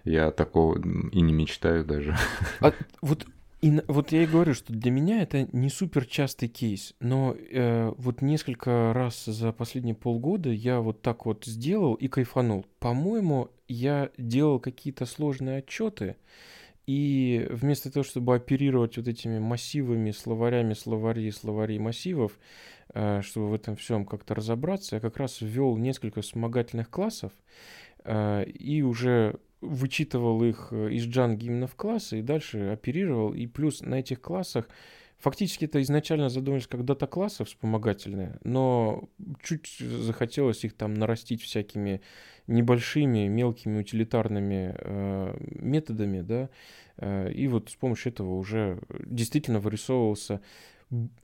[0.05, 2.17] Я такого и не мечтаю даже.
[2.61, 3.27] А вот
[3.61, 7.93] И вот я и говорю, что для меня это не супер частый кейс, но э,
[7.99, 12.65] вот несколько раз за последние полгода я вот так вот сделал и кайфанул.
[12.79, 16.17] По-моему, я делал какие-то сложные отчеты,
[16.87, 22.39] и вместо того, чтобы оперировать вот этими массивами, словарями, словари, словари массивов,
[22.95, 27.33] э, чтобы в этом всем как-то разобраться, я как раз ввел несколько вспомогательных классов
[28.05, 33.35] э, и уже вычитывал их э, из именно в классы и дальше оперировал.
[33.35, 34.69] И плюс на этих классах
[35.19, 39.09] фактически это изначально задумывались как дата-классы вспомогательные, но
[39.43, 42.01] чуть захотелось их там нарастить всякими
[42.47, 46.49] небольшими, мелкими утилитарными э, методами, да,
[46.97, 50.41] э, и вот с помощью этого уже действительно вырисовывался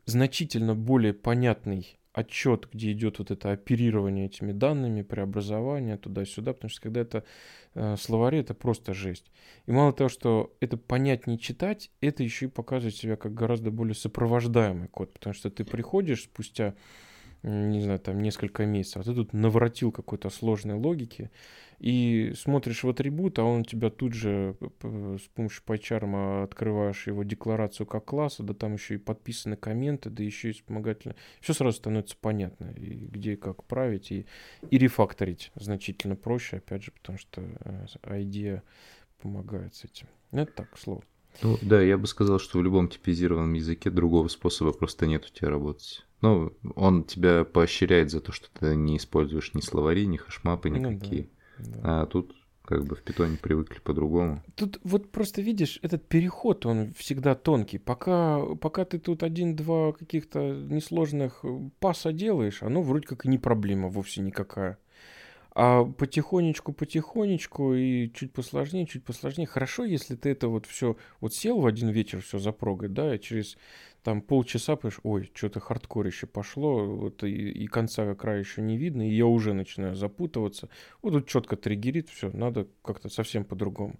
[0.04, 6.80] значительно более понятный отчет, где идет вот это оперирование этими данными, преобразование туда-сюда, потому что
[6.80, 7.24] когда это
[7.74, 9.30] э, словари, это просто жесть.
[9.66, 13.94] И мало того, что это понятнее читать, это еще и показывает себя как гораздо более
[13.94, 16.74] сопровождаемый код, потому что ты приходишь спустя
[17.46, 21.30] не знаю, там несколько месяцев, а ты тут наворотил какой-то сложной логики,
[21.78, 27.22] и смотришь в атрибут, а он у тебя тут же с помощью PyCharm открываешь его
[27.22, 31.14] декларацию как класса, да там еще и подписаны комменты, да еще и вспомогательно.
[31.40, 34.26] Все сразу становится понятно, и где и как править, и,
[34.70, 37.42] и рефакторить значительно проще, опять же, потому что
[38.22, 38.62] идея
[39.20, 40.08] помогает с этим.
[40.32, 41.04] Ну, это так, слово.
[41.42, 45.28] Ну да, я бы сказал, что в любом типизированном языке другого способа просто нет у
[45.28, 46.06] тебя работать.
[46.26, 51.28] Ну, он тебя поощряет за то, что ты не используешь ни словари, ни хэшмапы никакие.
[51.58, 52.02] Ну, да, да.
[52.02, 54.42] А тут как бы в питоне привыкли по-другому.
[54.56, 57.78] Тут вот просто видишь, этот переход, он всегда тонкий.
[57.78, 61.44] Пока, пока ты тут один-два каких-то несложных
[61.78, 64.78] паса делаешь, оно вроде как и не проблема вовсе никакая.
[65.54, 69.46] А потихонечку, потихонечку и чуть посложнее, чуть посложнее.
[69.46, 73.20] Хорошо, если ты это вот все вот сел в один вечер все запрогать, да, и
[73.20, 73.56] через
[74.06, 79.02] там полчаса, понимаешь, ой, что-то хардкорище пошло, вот и, и конца края еще не видно,
[79.02, 80.68] и я уже начинаю запутываться.
[81.02, 83.98] Вот тут четко триггерит, все, надо как-то совсем по-другому.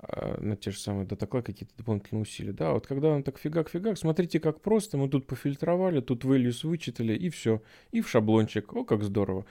[0.00, 2.52] А, на те же самые датаклассы какие-то дополнительные усилия.
[2.52, 7.14] Да, вот когда он так фигак-фигак, смотрите, как просто, мы тут пофильтровали, тут values вычитали,
[7.14, 9.46] и все, и в шаблончик, о, как здорово.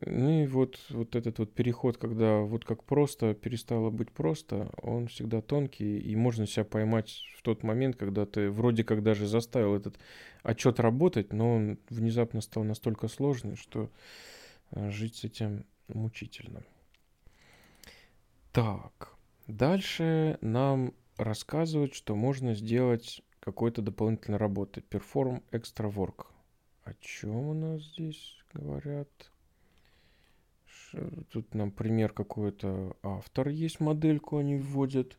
[0.00, 5.06] Ну и вот, вот этот вот переход, когда вот как просто перестало быть просто, он
[5.06, 9.76] всегда тонкий, и можно себя поймать в тот момент, когда ты вроде как даже заставил
[9.76, 9.96] этот
[10.42, 13.88] отчет работать, но он внезапно стал настолько сложный, что
[14.72, 16.64] э, жить с этим мучительно.
[18.50, 19.14] Так,
[19.46, 24.82] дальше нам рассказывают, что можно сделать какой-то дополнительной работы.
[24.90, 26.26] Perform extra work.
[26.82, 29.08] О чем у нас здесь говорят?
[31.30, 35.18] Тут нам пример какой-то автор есть, модельку они вводят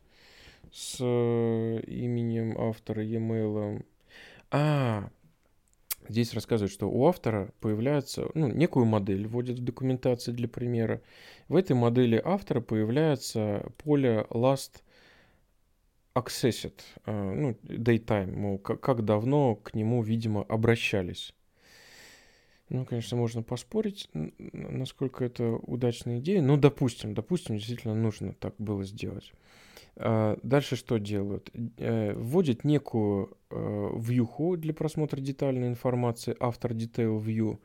[0.72, 3.84] с э, именем автора e-mail.
[4.50, 5.10] А,
[6.08, 11.02] здесь рассказывают, что у автора появляется, ну, некую модель вводят в документации для примера.
[11.48, 14.82] В этой модели автора появляется поле last
[16.14, 21.35] accessed, э, ну, daytime, мол, как давно к нему, видимо, обращались.
[22.68, 26.42] Ну, конечно, можно поспорить, насколько это удачная идея.
[26.42, 29.32] Ну, допустим, допустим, действительно нужно так было сделать.
[29.96, 31.50] А, дальше что делают?
[31.78, 37.58] Э, вводят некую э, вьюху для просмотра детальной информации, автор detail view,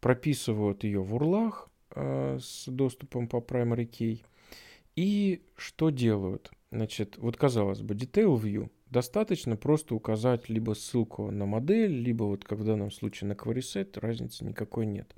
[0.00, 4.22] прописывают ее в урлах э, с доступом по primary key.
[4.94, 6.52] И что делают?
[6.70, 12.44] Значит, вот казалось бы, detail view– Достаточно просто указать либо ссылку на модель, либо вот
[12.44, 15.14] как в данном случае на query разницы никакой нет.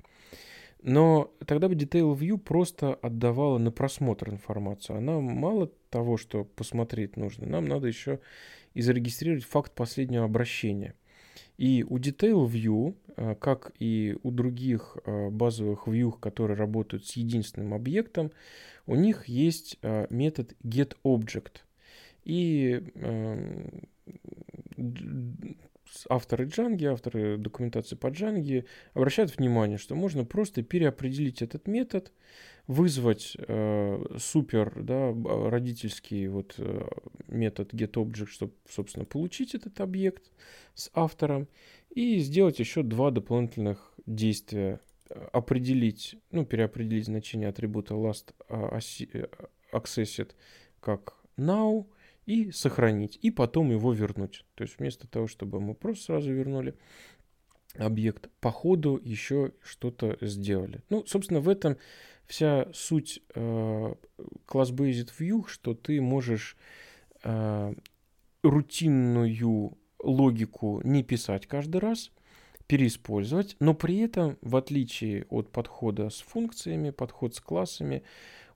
[0.81, 4.97] Но тогда бы Detail View просто отдавала на просмотр информацию.
[4.97, 8.19] Она мало того, что посмотреть нужно, нам надо еще
[8.73, 10.93] и зарегистрировать факт последнего обращения.
[11.57, 17.13] И у Detail View, э, как и у других э, базовых view, которые работают с
[17.13, 18.31] единственным объектом,
[18.85, 21.63] у них есть э, метод getObject.
[22.27, 23.69] И э,
[26.09, 32.11] авторы Джанги, авторы документации по Джанги обращают внимание, что можно просто переопределить этот метод,
[32.67, 35.13] вызвать э, супер да,
[35.49, 36.85] родительский вот, э,
[37.29, 40.29] метод getObject, чтобы, собственно, получить этот объект
[40.75, 41.47] с автором,
[41.91, 44.81] и сделать еще два дополнительных действия.
[45.31, 49.27] Определить, ну, переопределить значение атрибута last а, э,
[49.71, 50.31] accessed
[50.81, 51.85] как now,
[52.27, 54.45] и сохранить, и потом его вернуть.
[54.55, 56.75] То есть вместо того, чтобы мы просто сразу вернули
[57.75, 60.83] объект, по ходу еще что-то сделали.
[60.89, 61.77] Ну, собственно, в этом
[62.25, 63.95] вся суть э,
[64.45, 66.57] class-based view, что ты можешь
[67.23, 67.73] э,
[68.43, 72.11] рутинную логику не писать каждый раз,
[72.67, 78.03] переиспользовать, но при этом, в отличие от подхода с функциями, подход с классами,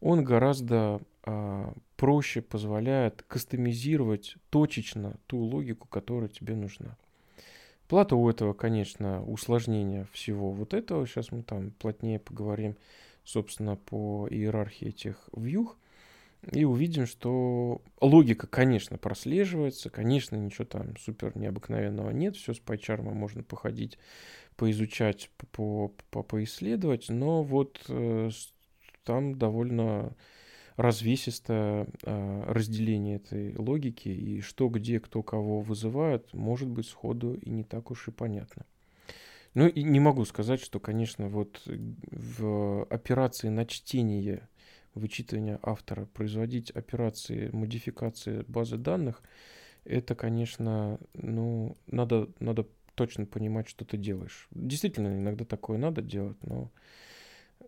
[0.01, 0.99] он гораздо
[1.95, 6.97] проще позволяет кастомизировать точечно ту логику, которая тебе нужна.
[7.87, 11.05] Плата у этого, конечно, усложнение всего вот этого.
[11.05, 12.77] Сейчас мы там плотнее поговорим,
[13.25, 15.77] собственно, по иерархии этих вьюх.
[16.51, 23.13] И увидим, что логика, конечно, прослеживается, конечно, ничего там супер необыкновенного нет, все с PyCharm
[23.13, 23.99] можно походить,
[24.55, 28.31] поизучать, по, по, поисследовать, но вот э,
[29.03, 30.15] там довольно
[30.81, 37.49] развесистое э, разделение этой логики, и что, где, кто кого вызывает, может быть сходу и
[37.49, 38.65] не так уж и понятно.
[39.53, 44.47] Ну и не могу сказать, что, конечно, вот в операции на чтение
[44.95, 49.21] вычитывания автора, производить операции модификации базы данных,
[49.83, 54.47] это, конечно, ну, надо, надо точно понимать, что ты делаешь.
[54.51, 56.71] Действительно, иногда такое надо делать, но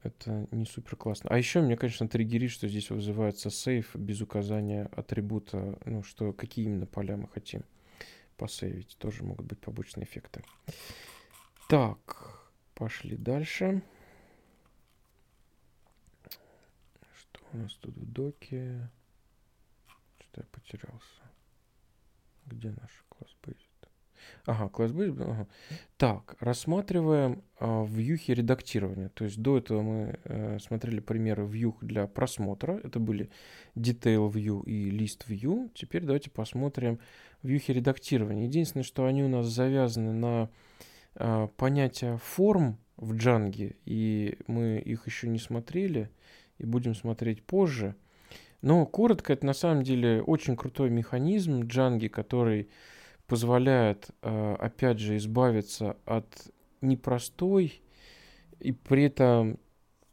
[0.02, 1.30] это не супер классно.
[1.30, 6.66] А еще мне, конечно, триггерит, что здесь вызывается сейф без указания атрибута, ну, что какие
[6.66, 7.64] именно поля мы хотим
[8.38, 8.98] посейвить.
[8.98, 10.44] Тоже могут быть побочные эффекты.
[11.70, 12.42] Так,
[12.74, 13.84] пошли дальше.
[17.54, 18.90] у нас тут в доке?
[20.20, 21.24] Что-то я потерялся.
[22.46, 23.73] Где наш класс base?
[24.46, 25.22] Ага, класс base.
[25.22, 25.48] Ага.
[25.98, 29.10] Так, рассматриваем а, вьюхи редактирования.
[29.10, 32.80] То есть до этого мы а, смотрели примеры вьюх для просмотра.
[32.84, 33.30] Это были
[33.76, 35.72] detail view и list view.
[35.74, 37.00] Теперь давайте посмотрим
[37.42, 38.46] вьюхи редактирования.
[38.46, 40.50] Единственное, что они у нас завязаны на
[41.16, 46.10] а, понятие форм в Django, и мы их еще не смотрели
[46.58, 47.96] и будем смотреть позже.
[48.62, 52.70] Но коротко, это на самом деле очень крутой механизм Джанги, который
[53.34, 56.28] позволяет, э, опять же, избавиться от
[56.82, 57.82] непростой
[58.60, 59.58] и при этом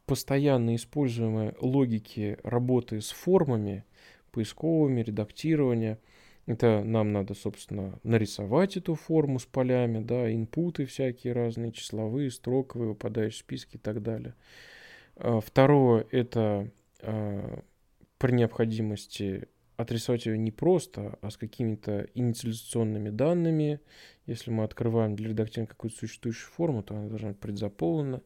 [0.07, 3.85] постоянно используемой логики работы с формами,
[4.31, 5.99] поисковыми, редактирования.
[6.47, 12.89] Это нам надо, собственно, нарисовать эту форму с полями, да, инпуты всякие разные, числовые, строковые,
[12.89, 14.33] выпадающие списки и так далее.
[15.15, 16.71] А, второе– это
[17.03, 17.61] а,
[18.17, 19.47] при необходимости
[19.81, 23.79] отрисовать ее не просто, а с какими-то инициализационными данными.
[24.25, 28.21] Если мы открываем для редактирования какую-то существующую форму, то она должна быть предзаполнена.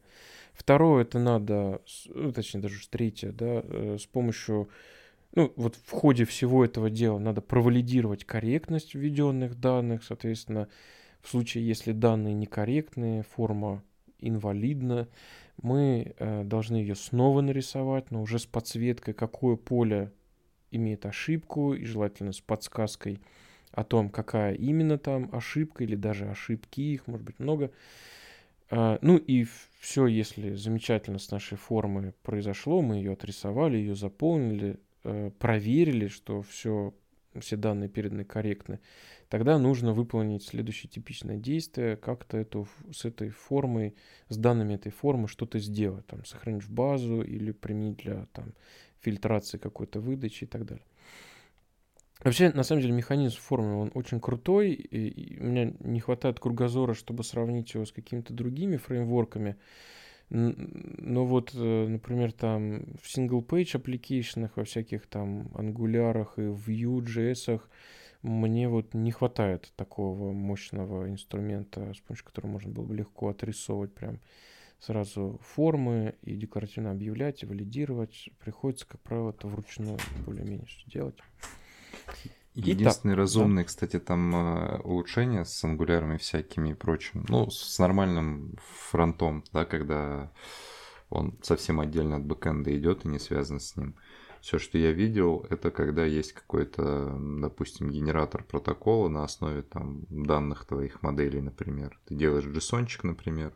[0.54, 4.70] Второе, это надо, ну, точнее даже третье, да, э, с помощью,
[5.34, 10.70] ну вот в ходе всего этого дела надо провалидировать корректность введенных данных, соответственно,
[11.22, 13.84] в случае, если данные некорректные, форма
[14.20, 15.08] инвалидна,
[15.62, 20.12] мы э, должны ее снова нарисовать, но уже с подсветкой, какое поле
[20.76, 23.20] имеет ошибку, и желательно с подсказкой
[23.72, 27.72] о том, какая именно там ошибка, или даже ошибки, их может быть много.
[28.70, 29.46] А, ну и
[29.80, 36.42] все, если замечательно с нашей формы произошло, мы ее отрисовали, ее заполнили, э, проверили, что
[36.42, 36.94] все,
[37.40, 38.80] все данные переданы корректны,
[39.30, 43.96] тогда нужно выполнить следующее типичное действие, как-то эту, с этой формой,
[44.30, 48.54] с данными этой формы что-то сделать, там, сохранить в базу или применить для там,
[49.02, 50.86] фильтрации какой-то выдачи и так далее.
[52.24, 56.40] Вообще, на самом деле, механизм формы, он очень крутой, и, и у меня не хватает
[56.40, 59.58] кругозора, чтобы сравнить его с какими-то другими фреймворками,
[60.30, 67.62] но вот, э, например, там в single-page application, во всяких там Angular и Vue.js,
[68.24, 73.94] мне вот не хватает такого мощного инструмента, с помощью которого можно было бы легко отрисовывать
[73.94, 74.20] прям
[74.80, 78.30] сразу формы и декларативно объявлять, и валидировать.
[78.40, 81.18] Приходится, как правило, это вручную более-менее что делать.
[82.54, 83.68] Единственный Итак, разумный, да.
[83.68, 87.26] кстати, там э, улучшение с ангулярами всякими и прочим.
[87.28, 88.56] Ну, с нормальным
[88.90, 90.32] фронтом, да, когда
[91.10, 93.96] он совсем отдельно от бэкэнда идет и не связан с ним.
[94.40, 100.66] Все, что я видел, это когда есть какой-то, допустим, генератор протокола на основе там данных
[100.66, 102.00] твоих моделей, например.
[102.06, 103.54] Ты делаешь json например,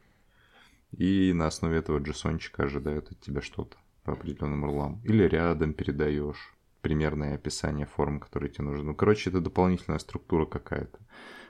[0.91, 5.01] и на основе этого json ожидают от тебя что-то по определенным урлам.
[5.03, 8.85] Или рядом передаешь примерное описание форм, которые тебе нужны.
[8.85, 10.99] Ну, короче, это дополнительная структура какая-то.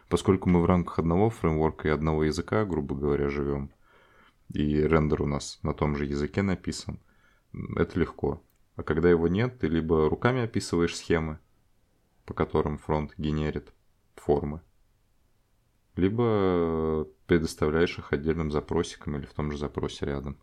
[0.10, 3.72] Поскольку мы в рамках одного фреймворка и одного языка, грубо говоря, живем,
[4.52, 7.00] и рендер у нас на том же языке написан,
[7.76, 8.42] это легко.
[8.76, 11.40] А когда его нет, ты либо руками описываешь схемы,
[12.26, 13.72] по которым фронт генерит
[14.16, 14.62] формы,
[16.00, 20.38] либо предоставляешь их отдельным запросиком или в том же запросе рядом.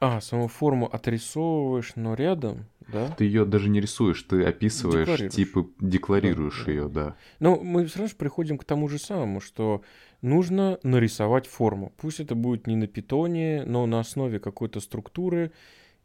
[0.00, 3.10] А, саму форму отрисовываешь, но рядом, да?
[3.18, 7.04] Ты ее даже не рисуешь, ты описываешь, типа декларируешь да, ее, да.
[7.04, 7.16] да.
[7.38, 9.82] Но мы сразу же приходим к тому же самому, что
[10.22, 11.92] нужно нарисовать форму.
[11.98, 15.52] Пусть это будет не на питоне, но на основе какой-то структуры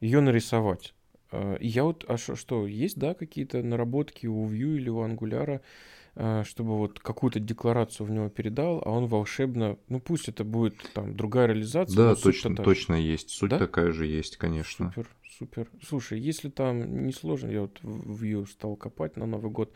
[0.01, 0.93] ее нарисовать.
[1.59, 5.61] И я вот, а что, есть, да, какие-то наработки у Vue или у Angular,
[6.16, 11.16] чтобы вот какую-то декларацию в него передал, а он волшебно, ну пусть это будет там
[11.16, 11.95] другая реализация.
[11.95, 13.32] Да, точно, точно есть.
[13.32, 13.59] Суть да?
[13.59, 14.93] такая же есть, конечно.
[14.95, 15.68] Супер, супер.
[15.86, 19.74] Слушай, если там не сложно, я вот в Vue стал копать на Новый год.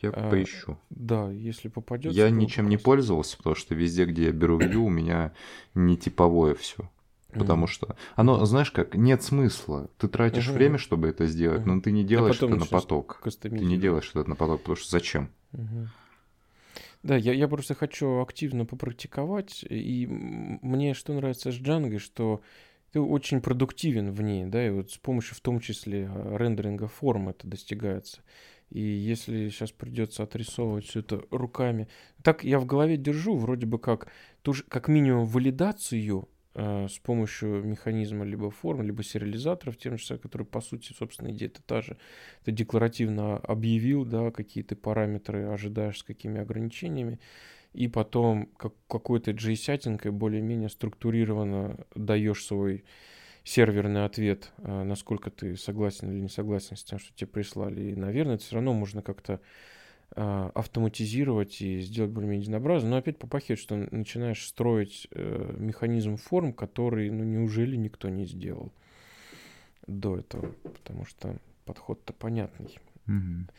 [0.00, 0.78] Я а, поищу.
[0.90, 2.12] Да, если попадет.
[2.12, 5.32] Я ничем не пользовался, потому что везде, где я беру Vue, у меня
[5.74, 6.88] не типовое все.
[7.32, 7.68] Потому mm.
[7.68, 9.88] что оно, знаешь как, нет смысла.
[9.98, 10.52] Ты тратишь uh-huh.
[10.52, 11.74] время, чтобы это сделать, uh-huh.
[11.74, 13.22] но ты не делаешь а это на поток.
[13.40, 15.30] Ты не делаешь это на поток, потому что зачем?
[17.02, 19.64] Да, я, я просто хочу активно попрактиковать.
[19.68, 22.42] И мне что нравится с Django, что
[22.92, 26.88] ты очень продуктивен в ней, да, и вот с помощью в том числе а, рендеринга
[26.88, 28.22] форм это достигается.
[28.70, 31.88] И если сейчас придется отрисовывать все это руками,
[32.22, 34.08] так я в голове держу вроде бы как,
[34.42, 40.60] тоже как минимум валидацию с помощью механизма либо форм, либо сериализаторов, тем же который, по
[40.60, 41.96] сути, собственно, идея это та же.
[42.44, 47.20] Ты декларативно объявил, да, какие ты параметры ожидаешь, с какими ограничениями,
[47.72, 52.84] и потом как, какой-то JSON более-менее структурированно даешь свой
[53.44, 57.92] серверный ответ, э, насколько ты согласен или не согласен с тем, что тебе прислали.
[57.92, 59.40] И, наверное, это все равно можно как-то
[60.16, 62.90] автоматизировать и сделать более-менее единообразно.
[62.90, 68.72] Но опять попахивает, что начинаешь строить э, механизм форм, который, ну, неужели никто не сделал
[69.86, 72.78] до этого, потому что подход-то понятный.
[73.06, 73.50] Mm-hmm.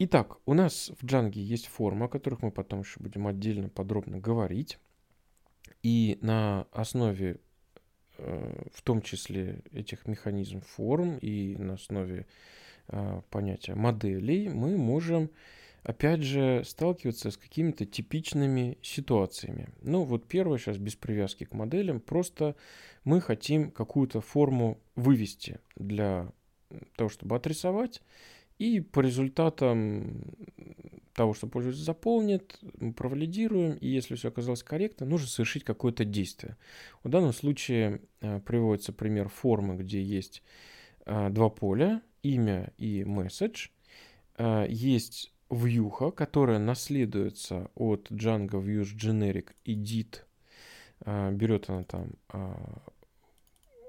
[0.00, 4.18] Итак, у нас в Django есть формы, о которых мы потом еще будем отдельно подробно
[4.18, 4.78] говорить.
[5.82, 7.40] И на основе,
[8.18, 12.26] э, в том числе этих механизм форм и на основе
[12.88, 15.30] э, понятия моделей, мы можем
[15.88, 19.70] опять же, сталкиваться с какими-то типичными ситуациями.
[19.80, 22.56] Ну, вот первое, сейчас без привязки к моделям, просто
[23.04, 26.30] мы хотим какую-то форму вывести для
[26.96, 28.02] того, чтобы отрисовать,
[28.58, 30.24] и по результатам
[31.14, 36.58] того, что пользователь заполнит, мы провалидируем, и если все оказалось корректно, нужно совершить какое-то действие.
[37.02, 40.42] В данном случае э, приводится пример формы, где есть
[41.06, 43.70] э, два поля, имя и message.
[44.36, 50.22] Э, есть вьюха, которая наследуется от Django Views Generic Edit.
[51.04, 52.82] А, берет она там а,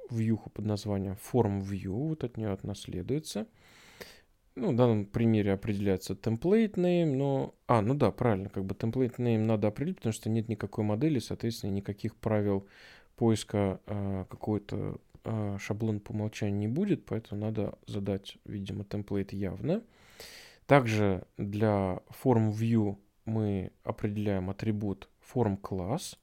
[0.10, 3.48] вьюху под названием Form View, вот от нее наследуется.
[4.56, 7.56] Ну, в данном примере определяется template name, но...
[7.68, 11.20] А, ну да, правильно, как бы template name надо определить, потому что нет никакой модели,
[11.20, 12.68] соответственно, никаких правил
[13.16, 19.82] поиска э, какой-то э, шаблон по умолчанию не будет, поэтому надо задать, видимо, template явно.
[20.70, 26.16] Также для form view мы определяем атрибут form class.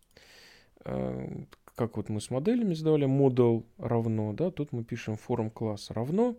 [0.84, 5.92] Э, как вот мы с моделями задавали, model равно, да, тут мы пишем form class
[5.92, 6.36] равно.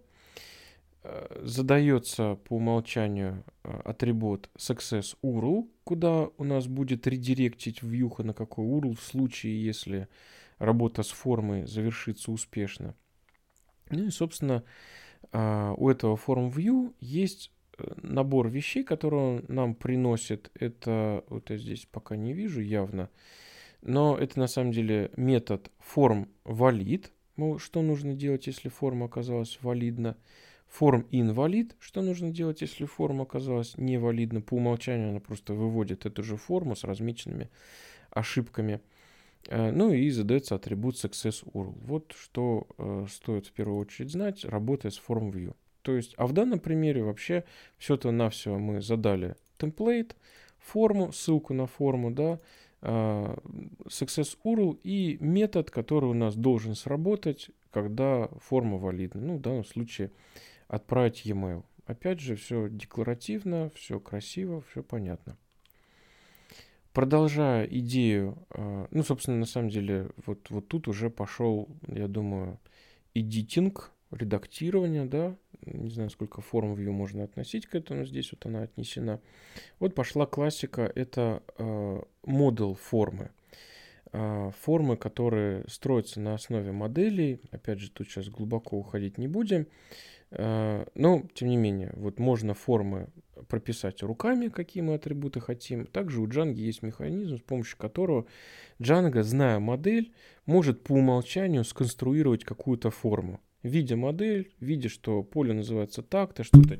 [1.03, 8.33] Э, задается по умолчанию э, атрибут success URL, куда у нас будет редиректить вьюха на
[8.33, 10.07] какой URL в случае, если
[10.59, 12.95] работа с формой завершится успешно.
[13.89, 14.63] Ну и, собственно,
[15.33, 17.51] у этого form view есть
[18.01, 23.09] набор вещей, которые он нам приносит, это, вот я здесь пока не вижу явно,
[23.81, 29.59] но это на самом деле метод form valid, ну, что нужно делать, если форма оказалась
[29.61, 30.17] валидна,
[30.67, 36.23] form invalid, что нужно делать, если форма оказалась невалидна, по умолчанию она просто выводит эту
[36.23, 37.49] же форму с размеченными
[38.09, 38.81] ошибками.
[39.47, 41.75] Э, ну и задается атрибут success URL.
[41.85, 45.55] Вот что э, стоит в первую очередь знать, работая с form view.
[45.87, 47.45] То есть, а в данном примере вообще
[47.77, 50.17] все-то на все мы задали темплейт,
[50.59, 52.41] форму, ссылку на форму, да,
[52.81, 53.37] а,
[53.85, 59.21] success URL и метод, который у нас должен сработать, когда форма валидна.
[59.21, 60.11] Ну, в данном случае
[60.67, 61.63] отправить e-mail.
[61.85, 65.37] Опять же, все декларативно, все красиво, все понятно.
[66.91, 72.59] Продолжая идею, а, ну, собственно, на самом деле, вот, вот тут уже пошел, я думаю,
[73.13, 75.35] эдитинг, редактирование, да,
[75.65, 79.19] не знаю, сколько форм view можно относить к этому, здесь вот она отнесена.
[79.79, 82.01] Вот пошла классика, это э,
[82.79, 83.31] формы.
[84.13, 87.41] а, формы, которые строятся на основе моделей.
[87.51, 89.67] Опять же, тут сейчас глубоко уходить не будем.
[90.31, 93.09] А, но, тем не менее, вот можно формы
[93.47, 95.85] прописать руками, какие мы атрибуты хотим.
[95.85, 98.25] Также у Django есть механизм, с помощью которого
[98.79, 100.13] Django, зная модель,
[100.45, 103.39] может по умолчанию сконструировать какую-то форму.
[103.67, 106.79] Видя модель, видя, что поле называется так-то, что-то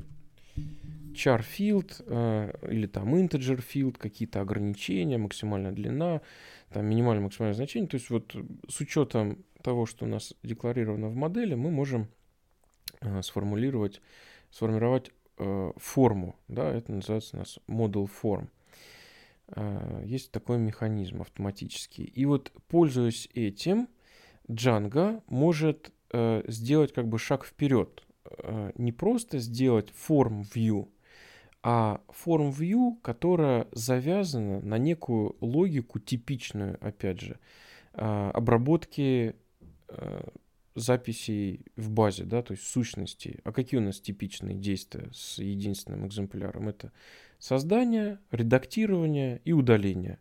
[1.12, 6.22] char field э, или там integer field, какие-то ограничения, максимальная длина,
[6.72, 7.88] там минимальное максимальное значение.
[7.88, 8.34] То есть вот
[8.68, 12.08] с учетом того, что у нас декларировано в модели, мы можем
[13.00, 14.00] э, сформулировать,
[14.50, 16.36] сформировать э, форму.
[16.48, 18.48] Да, это называется у нас model form.
[19.48, 22.04] Э, есть такой механизм автоматический.
[22.04, 23.88] И вот пользуясь этим,
[24.48, 28.02] Django может э, сделать как бы шаг вперед.
[28.24, 30.88] Э, не просто сделать form view,
[31.62, 37.38] а форм view, которая завязана на некую логику типичную, опять же,
[37.92, 39.34] а, обработки
[39.88, 40.28] а,
[40.76, 43.40] записей в базе, да, то есть сущностей.
[43.42, 46.68] А какие у нас типичные действия с единственным экземпляром?
[46.68, 46.92] Это
[47.40, 50.20] создание, редактирование и удаление.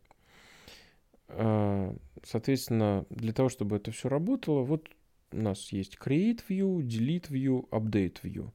[1.28, 4.90] А, соответственно, для того, чтобы это все работало, вот
[5.32, 8.52] у нас есть create view, delete view, update view.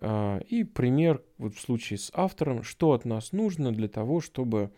[0.00, 4.70] А, и пример вот в случае с автором, что от нас нужно для того, чтобы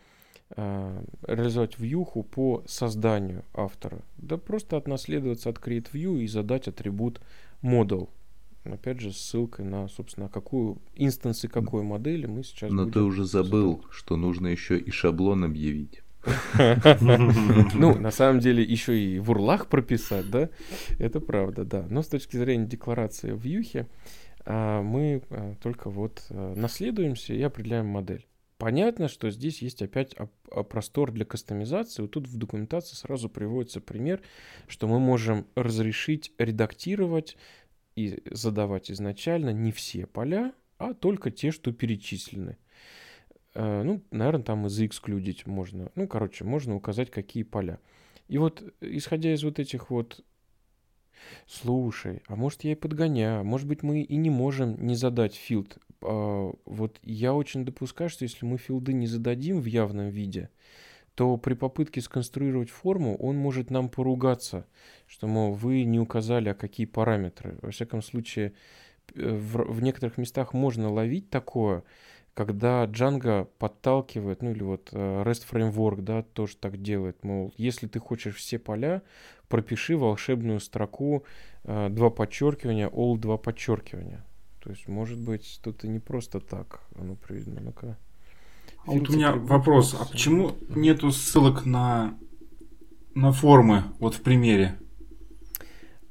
[0.56, 4.02] а, реализовать вьюху по созданию автора.
[4.18, 7.20] Да просто отнаследоваться от create view и задать атрибут
[7.62, 8.08] model.
[8.64, 13.24] Опять же, с ссылкой на, собственно, какую инстансы какой модели мы сейчас Но ты уже
[13.24, 13.92] забыл, задавать.
[13.92, 16.01] что нужно еще и шаблон объявить.
[17.74, 20.50] Ну, на самом деле, еще и в урлах прописать, да?
[20.98, 21.86] Это правда, да.
[21.88, 23.88] Но с точки зрения декларации в Юхе,
[24.44, 28.26] а мы а, только вот а, наследуемся и определяем модель.
[28.58, 30.14] Понятно, что здесь есть опять
[30.70, 32.02] простор для кастомизации.
[32.02, 34.20] Вот тут в документации сразу приводится пример,
[34.68, 37.36] что мы можем разрешить редактировать
[37.96, 42.56] и задавать изначально не все поля, а только те, что перечислены.
[43.54, 45.90] Ну, наверное, там и заэксклюдить можно.
[45.94, 47.78] Ну, короче, можно указать, какие поля.
[48.28, 50.24] И вот, исходя из вот этих вот
[51.46, 55.78] Слушай, а может я и подгоняю, может быть мы и не можем не задать филд.
[56.00, 60.50] А, вот я очень допускаю, что если мы филды не зададим в явном виде,
[61.14, 64.66] то при попытке сконструировать форму он может нам поругаться,
[65.06, 67.58] что, мол, вы не указали, а какие параметры.
[67.60, 68.54] Во всяком случае,
[69.14, 71.84] э, в, в некоторых местах можно ловить такое,
[72.34, 77.86] когда Django подталкивает, ну или вот э, REST Framework, да, тоже так делает, мол, если
[77.86, 79.02] ты хочешь все поля,
[79.48, 81.24] пропиши волшебную строку
[81.64, 84.24] э, два подчеркивания, all два подчеркивания.
[84.60, 87.60] То есть, может быть, тут и не просто так оно приведено.
[87.60, 87.98] Ну-ка.
[88.86, 92.16] А вот у меня вопрос, а почему нету ссылок на,
[93.14, 94.78] на формы, вот в примере?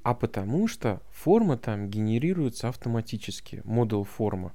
[0.04, 4.54] А потому что форма там генерируется автоматически, модуль форма.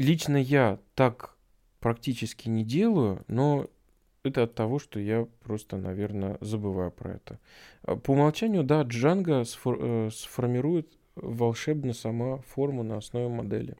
[0.00, 1.36] Лично я так
[1.78, 3.68] практически не делаю, но
[4.22, 7.38] это от того, что я просто, наверное, забываю про это.
[7.82, 13.76] А, по умолчанию, да, Django сфор э, сформирует волшебно сама форму на основе модели.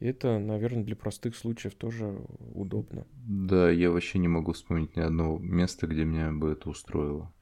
[0.00, 2.12] И это, наверное, для простых случаев тоже
[2.56, 3.06] удобно.
[3.14, 7.32] Да, я вообще не могу вспомнить ни одного места, где меня бы это устроило.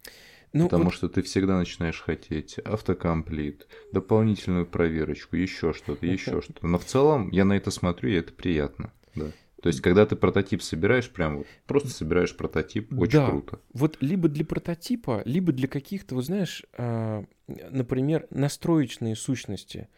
[0.52, 0.94] Ну, Потому вот...
[0.94, 6.66] что ты всегда начинаешь хотеть автокомплит, дополнительную проверочку, еще что-то, еще что-то.
[6.66, 8.92] Но в целом я на это смотрю, и это приятно.
[9.14, 9.26] Да.
[9.62, 13.28] То есть, когда ты прототип собираешь, прям вот просто собираешь прототип, очень да.
[13.28, 13.60] круто.
[13.74, 19.88] Вот либо для прототипа, либо для каких-то, вот знаешь, а, например, настроечные сущности.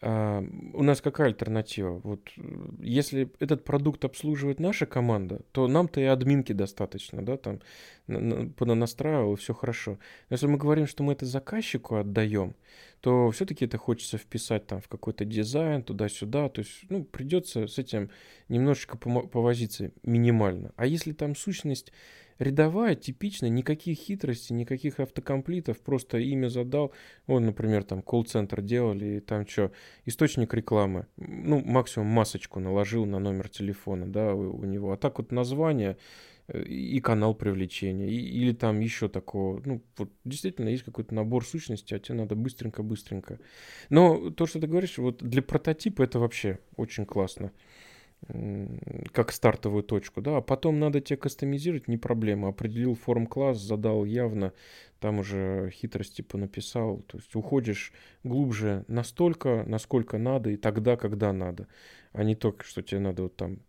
[0.00, 0.44] А,
[0.74, 2.00] у нас какая альтернатива?
[2.04, 2.30] Вот
[2.78, 7.60] если этот продукт обслуживает наша команда, то нам-то и админки достаточно, да, там
[8.06, 9.98] понанастраивал, все хорошо.
[10.30, 12.54] Но если мы говорим, что мы это заказчику отдаем,
[13.00, 17.78] то все-таки это хочется вписать там в какой-то дизайн, туда-сюда, то есть, ну, придется с
[17.78, 18.10] этим
[18.48, 20.72] немножечко повозиться минимально.
[20.76, 21.92] А если там сущность
[22.38, 26.92] рядовая, типичная, никаких хитростей, никаких автокомплитов, просто имя задал,
[27.26, 29.72] он, например, там колл-центр делали, и там что,
[30.04, 35.18] источник рекламы, ну, максимум масочку наложил на номер телефона, да, у, у него, а так
[35.18, 35.96] вот название
[36.46, 41.44] э, и канал привлечения, и, или там еще такого, ну, вот действительно есть какой-то набор
[41.44, 43.40] сущностей, а тебе надо быстренько-быстренько.
[43.90, 47.52] Но то, что ты говоришь, вот для прототипа это вообще очень классно
[49.12, 54.52] как стартовую точку, да, а потом надо тебе кастомизировать, не проблема, определил форм-класс, задал явно,
[54.98, 57.92] там уже хитрости понаписал, то есть уходишь
[58.24, 61.68] глубже настолько, насколько надо и тогда, когда надо,
[62.12, 63.60] а не только, что тебе надо вот там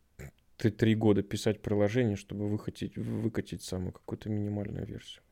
[0.58, 5.24] три года писать приложение, чтобы выкатить, выкатить самую какую-то минимальную версию.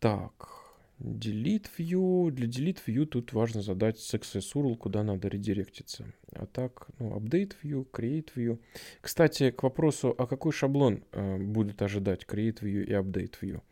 [0.00, 0.59] Так,
[1.00, 2.30] delete view.
[2.30, 6.06] Для delete view тут важно задать success URL, куда надо редиректиться.
[6.32, 8.60] А так, ну, update view, create view.
[9.00, 13.62] Кстати, к вопросу, а какой шаблон э, будет ожидать create view и update view?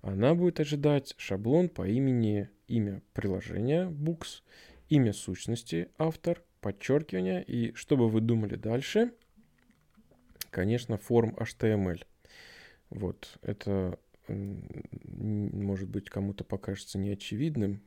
[0.00, 4.42] Она будет ожидать шаблон по имени имя приложения books,
[4.88, 9.12] имя сущности автор, подчеркивание и что бы вы думали дальше,
[10.50, 12.04] конечно, форм HTML.
[12.90, 13.98] Вот, это
[14.28, 17.80] может быть кому-то покажется неочевидным,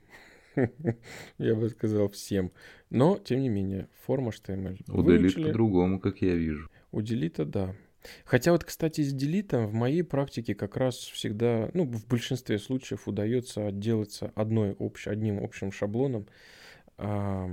[1.38, 2.52] я бы сказал всем,
[2.90, 4.84] но тем не менее, форма HTML.
[4.90, 6.70] У Delete по-другому, как я вижу.
[6.92, 7.76] У Delete, да.
[8.26, 13.08] Хотя вот, кстати, с делитом в моей практике как раз всегда, ну, в большинстве случаев
[13.08, 16.28] удается отделаться одной общ, одним общим шаблоном
[16.98, 17.50] а,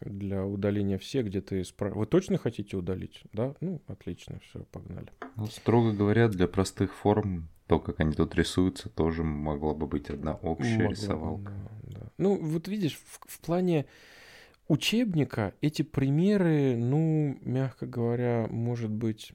[0.00, 1.90] для удаления всех, где ты спра...
[1.90, 3.22] Вы точно хотите удалить?
[3.32, 3.54] Да?
[3.60, 5.08] Ну, отлично, все, погнали.
[5.36, 10.10] Ну, строго говоря, для простых форм, то, как они тут рисуются, тоже могла бы быть
[10.10, 11.52] одна общая могла рисовалка.
[11.82, 12.06] да, да.
[12.16, 13.86] Ну, вот видишь, в, в плане
[14.68, 19.32] учебника эти примеры, ну, мягко говоря, может быть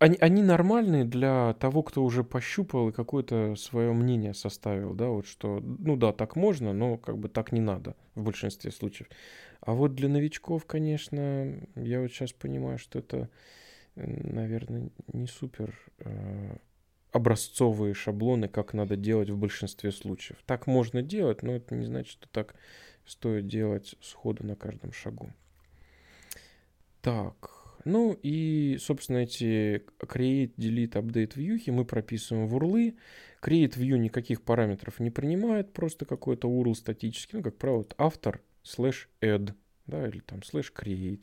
[0.00, 5.26] они, они нормальные для того, кто уже пощупал и какое-то свое мнение составил, да, вот
[5.26, 9.08] что, ну да, так можно, но как бы так не надо в большинстве случаев.
[9.60, 13.28] А вот для новичков, конечно, я вот сейчас понимаю, что это,
[13.96, 16.56] наверное, не супер э,
[17.12, 20.38] образцовые шаблоны, как надо делать в большинстве случаев.
[20.46, 22.54] Так можно делать, но это не значит, что так
[23.06, 25.32] стоит делать сходу на каждом шагу.
[27.00, 32.96] Так, ну и, собственно, эти create, delete, update вьюхи мы прописываем в урлы.
[33.40, 39.06] Create view никаких параметров не принимает, просто какой-то URL статический, ну, как правило, автор slash
[39.22, 39.54] add,
[39.86, 41.22] да, или там slash create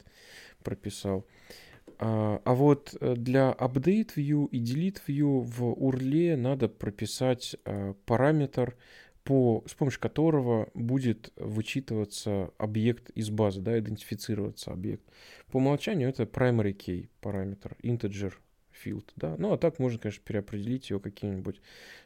[0.63, 1.19] прописал.
[1.19, 1.64] А,
[1.99, 8.75] а вот э, для update view и delete view в URL надо прописать а, параметр
[9.23, 15.03] по, с помощью которого будет вычитываться объект из базы, да, идентифицироваться объект.
[15.51, 18.33] По умолчанию это primary key параметр, integer
[18.83, 19.35] field, да.
[19.39, 21.59] Ну, а так можно, конечно, переопределить его каким-нибудь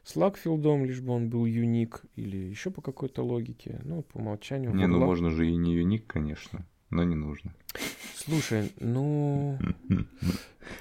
[0.06, 3.82] slug филдом, лишь бы он был unique или еще по какой-то логике.
[3.84, 4.74] Ну, по умолчанию.
[4.74, 7.54] Не, ну можно же и не unique, конечно, но не нужно.
[8.16, 9.58] Слушай, ну...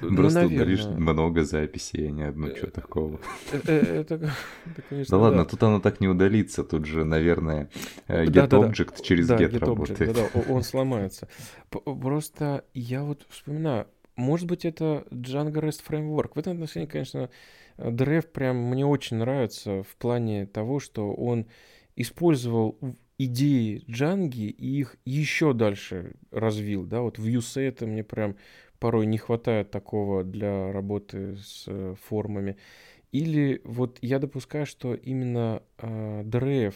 [0.01, 3.21] ну Просто удалишь много записей, а не одну, что такого.
[3.53, 4.19] Э, э, это,
[4.89, 7.71] конечно, Да ладно, тут оно так не удалится, тут же, наверное,
[8.07, 10.15] э, get через get работает.
[10.15, 11.29] Да-да, он сломается.
[11.71, 13.87] Просто я вот вспоминаю,
[14.17, 16.33] может быть, это Django REST Framework.
[16.35, 17.31] В этом отношении, конечно,
[17.79, 21.47] Древ прям мне очень нравится в плане того, что он
[21.95, 22.79] использовал
[23.19, 28.37] идеи Джанги и их еще дальше развил, да, вот в USET мне прям
[28.79, 32.57] порой не хватает такого для работы с э, формами.
[33.11, 36.75] Или вот я допускаю, что именно э, DRF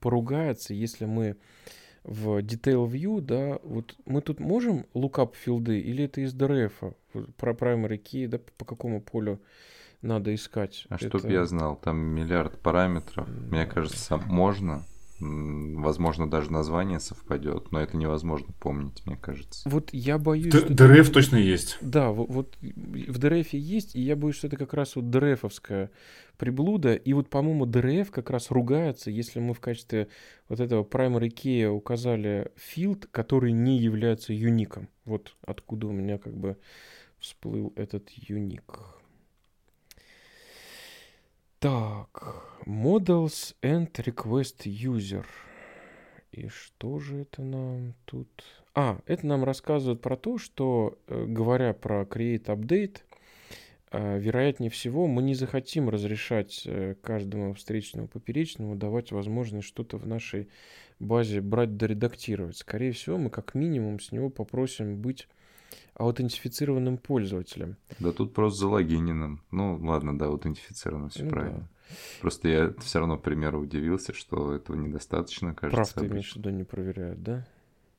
[0.00, 1.36] поругается, если мы
[2.02, 6.94] в Detail View, да, вот мы тут можем lookup филды или это из DRF,
[7.36, 9.40] про primary key, да, по какому полю
[10.02, 10.86] надо искать?
[10.90, 11.08] А это...
[11.08, 14.82] чтоб я знал, там миллиард параметров, мне кажется, можно,
[15.24, 19.68] Возможно, даже название совпадет, но это невозможно помнить, мне кажется.
[19.68, 20.52] Вот я боюсь...
[20.52, 21.78] Д- что ДРФ точно есть.
[21.80, 25.90] Да, вот, вот в ДРФ есть, и я боюсь, что это как раз вот ДРФовская
[26.36, 26.94] приблуда.
[26.94, 30.08] И вот, по-моему, ДРФ как раз ругается, если мы в качестве
[30.48, 34.88] вот этого primary key указали field, который не является юником.
[35.04, 36.56] Вот откуда у меня как бы
[37.18, 38.78] всплыл этот юник.
[41.64, 45.24] Так, models and request user.
[46.30, 48.28] И что же это нам тут?
[48.74, 52.98] А, это нам рассказывает про то, что, э, говоря про create update,
[53.92, 60.06] э, вероятнее всего, мы не захотим разрешать э, каждому встречному поперечному давать возможность что-то в
[60.06, 60.50] нашей
[60.98, 62.58] базе брать да редактировать.
[62.58, 65.28] Скорее всего, мы как минимум с него попросим быть
[65.94, 67.76] аутентифицированным пользователем.
[67.98, 69.42] Да тут просто залогиненным.
[69.50, 71.58] Ну, ладно, да, аутентифицированным, все ну, правильно.
[71.58, 71.68] Да.
[72.20, 75.94] Просто я все равно, к примеру, удивился, что этого недостаточно, кажется.
[75.94, 77.46] Прав ты имеешь виду, не проверяют, да?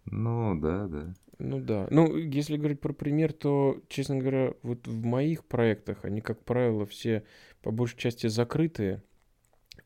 [0.06, 1.14] Ну, да, да.
[1.38, 1.88] Ну да.
[1.92, 6.86] Ну, если говорить про пример, то, честно говоря, вот в моих проектах они, как правило,
[6.86, 7.24] все
[7.62, 9.04] по большей части закрытые.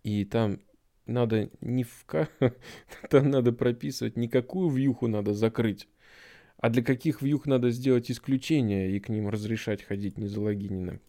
[0.04, 0.60] И там
[1.06, 2.06] надо не в...
[3.10, 5.88] там надо прописывать, никакую вьюху надо закрыть.
[6.60, 11.02] А для каких вьюх надо сделать исключение и к ним разрешать ходить незалогиненным.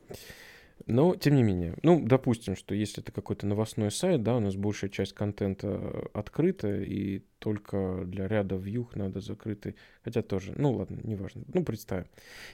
[0.87, 4.57] Но, тем не менее, ну, допустим, что если это какой-то новостной сайт, да, у нас
[4.57, 10.73] большая часть контента э, открыта, и только для ряда вьюх надо закрытый, хотя тоже, ну,
[10.73, 12.07] ладно, неважно, ну, представим.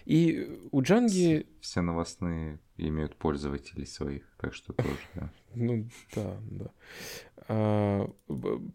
[0.05, 1.47] И у Джанги...
[1.61, 5.33] Все новостные имеют пользователей своих, так что тоже, да.
[5.55, 6.71] Ну, да, да.
[7.49, 8.11] А,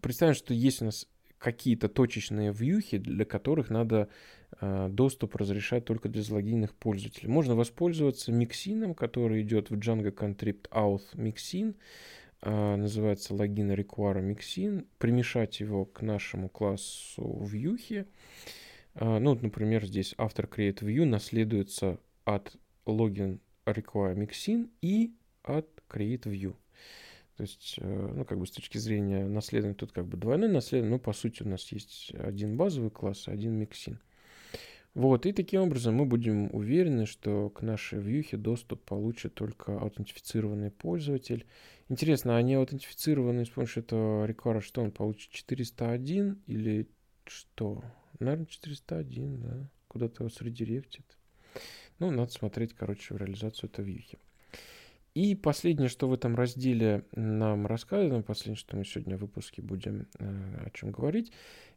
[0.00, 1.06] представим, что есть у нас
[1.42, 4.08] какие-то точечные вьюхи, для которых надо
[4.60, 7.28] э, доступ разрешать только для залогиненных пользователей.
[7.28, 11.74] Можно воспользоваться миксином, который идет в Django Contript Auth Mixin,
[12.42, 18.06] э, называется логин require mixin, примешать его к нашему классу вьюхи.
[18.94, 25.12] Э, ну, например, здесь автор create view наследуется от login require mixin и
[25.42, 26.54] от create view.
[27.36, 30.96] То есть, э, ну, как бы с точки зрения наследования, тут как бы двойное наследование,
[30.96, 33.98] но по сути у нас есть один базовый класс, один миксин.
[34.94, 40.70] Вот, и таким образом мы будем уверены, что к нашей вьюхе доступ получит только аутентифицированный
[40.70, 41.46] пользователь.
[41.88, 46.86] Интересно, а не аутентифицированный с помощью этого реквара, что он получит 401 или
[47.24, 47.82] что?
[48.18, 49.70] Наверное, 401, да.
[49.88, 51.04] Куда-то его средиректит.
[51.98, 54.18] Ну, надо смотреть, короче, в реализацию этой вьюхи.
[55.14, 60.06] И последнее, что в этом разделе нам рассказано, последнее, что мы сегодня в выпуске будем
[60.18, 61.32] э, о чем говорить,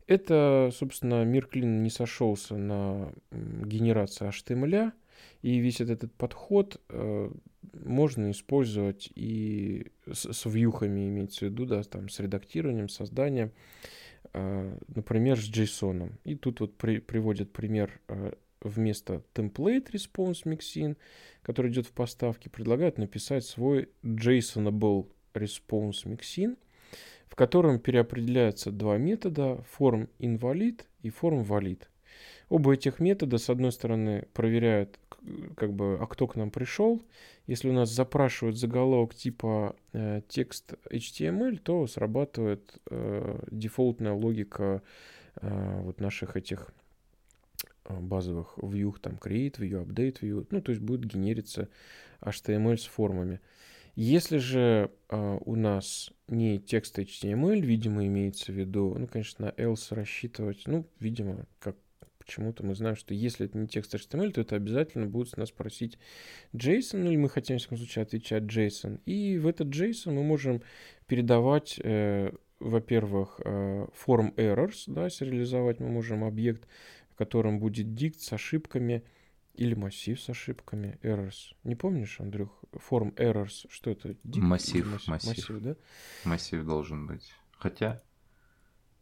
[0.08, 4.94] это, собственно, мир клин не сошелся на генерацию HTML,
[5.42, 7.32] и весь этот, этот подход э,
[7.84, 13.52] можно использовать и с, с вьюхами, имеется в виду, да, там, с редактированием, созданием,
[14.34, 16.14] э, например, с JSON.
[16.24, 18.34] И тут вот при, приводят пример э,
[18.66, 20.98] вместо template response mixin,
[21.42, 26.58] который идет в поставке, предлагают написать свой JSONable response mixin,
[27.28, 31.84] в котором переопределяются два метода form invalid и form valid.
[32.50, 35.00] Оба этих метода, с одной стороны, проверяют,
[35.58, 37.02] как бы, а кто к нам пришел.
[37.48, 44.84] Если у нас запрашивают заголовок типа э, текст HTML, то срабатывает э, дефолтная логика
[45.42, 46.72] э, вот наших этих
[47.90, 51.70] базовых view, там create view, update view, ну, то есть будет генериться
[52.22, 53.40] HTML с формами.
[53.96, 59.96] Если же э, у нас не текст HTML, видимо, имеется в виду, ну, конечно, else
[59.96, 61.78] рассчитывать, ну, видимо, как
[62.26, 65.52] почему-то мы знаем, что если это не текст HTML, то это обязательно будет с нас
[65.52, 65.98] просить
[66.54, 69.00] JSON, или мы хотим, в всяком случае, отвечать JSON.
[69.06, 70.62] И в этот JSON мы можем
[71.08, 76.68] передавать, э, во-первых, э, form errors, да, сериализовать мы можем объект,
[77.16, 79.06] в котором будет дикт с ошибками
[79.54, 81.56] или массив с ошибками, errors.
[81.64, 84.18] Не помнишь, Андрюх, форм errors, что это?
[84.26, 85.30] Дикт массив, массив, массив.
[85.30, 85.76] Массив, да?
[86.26, 87.32] Массив должен быть.
[87.58, 88.04] Хотя,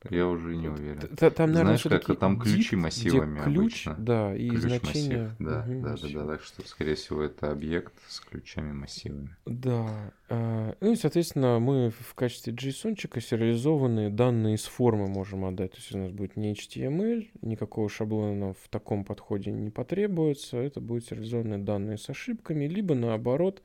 [0.10, 1.00] я уже не уверен.
[1.00, 3.96] Т там, наверное, Знаешь, как там ключи массивами ключ, обычно.
[3.98, 5.24] Да, и ключ значение.
[5.24, 5.36] Массив.
[5.40, 6.14] Да, угу, да, массив.
[6.14, 9.36] да, да, так что, скорее всего, это объект с ключами массивами.
[9.46, 10.14] Да.
[10.30, 15.72] А, ну и, соответственно, мы в качестве JSON сериализованные данные из формы можем отдать.
[15.72, 20.58] То есть у нас будет не HTML, никакого шаблона в таком подходе не потребуется.
[20.58, 23.62] Это будут сериализованные данные с ошибками, либо наоборот,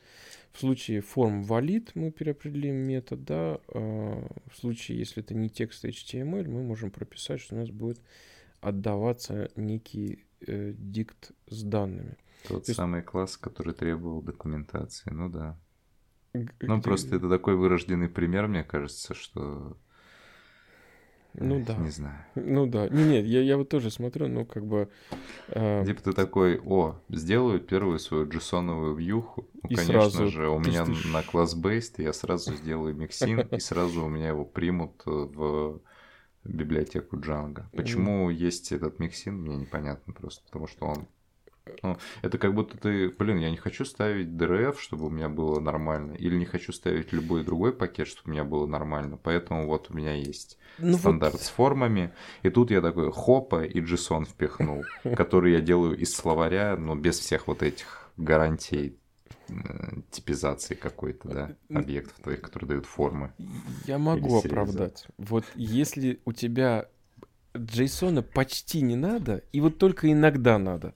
[0.59, 5.85] в случае form valid мы переопределим метод, да, а в случае, если это не текст
[5.85, 8.01] HTML, мы можем прописать, что у нас будет
[8.61, 12.17] отдаваться некий э, дикт с данными.
[12.49, 13.09] Тот То самый есть...
[13.09, 15.57] класс, который требовал документации, ну да.
[16.61, 19.79] Ну, просто это такой вырожденный пример, мне кажется, что
[21.41, 21.75] ну да.
[21.77, 22.19] Не знаю.
[22.35, 22.89] Ну да.
[22.89, 24.89] Не, нет, я, я вот тоже смотрю, ну как бы...
[25.49, 25.85] Э...
[25.87, 29.49] Типа ты такой, о, сделаю первую свою джессоновую вьюху.
[29.63, 30.93] Ну, и конечно сразу же, у меня ты...
[31.09, 35.81] на класс based я сразу сделаю миксин, и сразу у меня его примут в
[36.45, 37.65] библиотеку Django.
[37.73, 41.09] Почему есть этот миксин, мне непонятно просто, потому что он
[41.83, 45.61] ну, это как будто ты, блин, я не хочу ставить DRF, чтобы у меня было
[45.61, 49.91] нормально, или не хочу ставить любой другой пакет, чтобы у меня было нормально, поэтому вот
[49.91, 51.43] у меня есть ну стандарт вот...
[51.43, 52.13] с формами,
[52.43, 54.85] и тут я такой хопа и JSON впихнул,
[55.17, 58.97] который я делаю из словаря, но без всех вот этих гарантий
[60.11, 63.33] типизации какой-то, да, объектов твоих, которые дают формы.
[63.87, 65.07] Я могу оправдать.
[65.17, 66.89] Вот если у тебя
[67.55, 70.95] JSON почти не надо, и вот только иногда надо,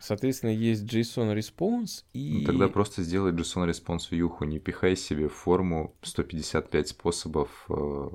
[0.00, 2.38] Соответственно, есть JSON Response и...
[2.40, 8.08] Ну, тогда просто сделай JSON Response вьюху, не пихай себе в форму 155 способов э,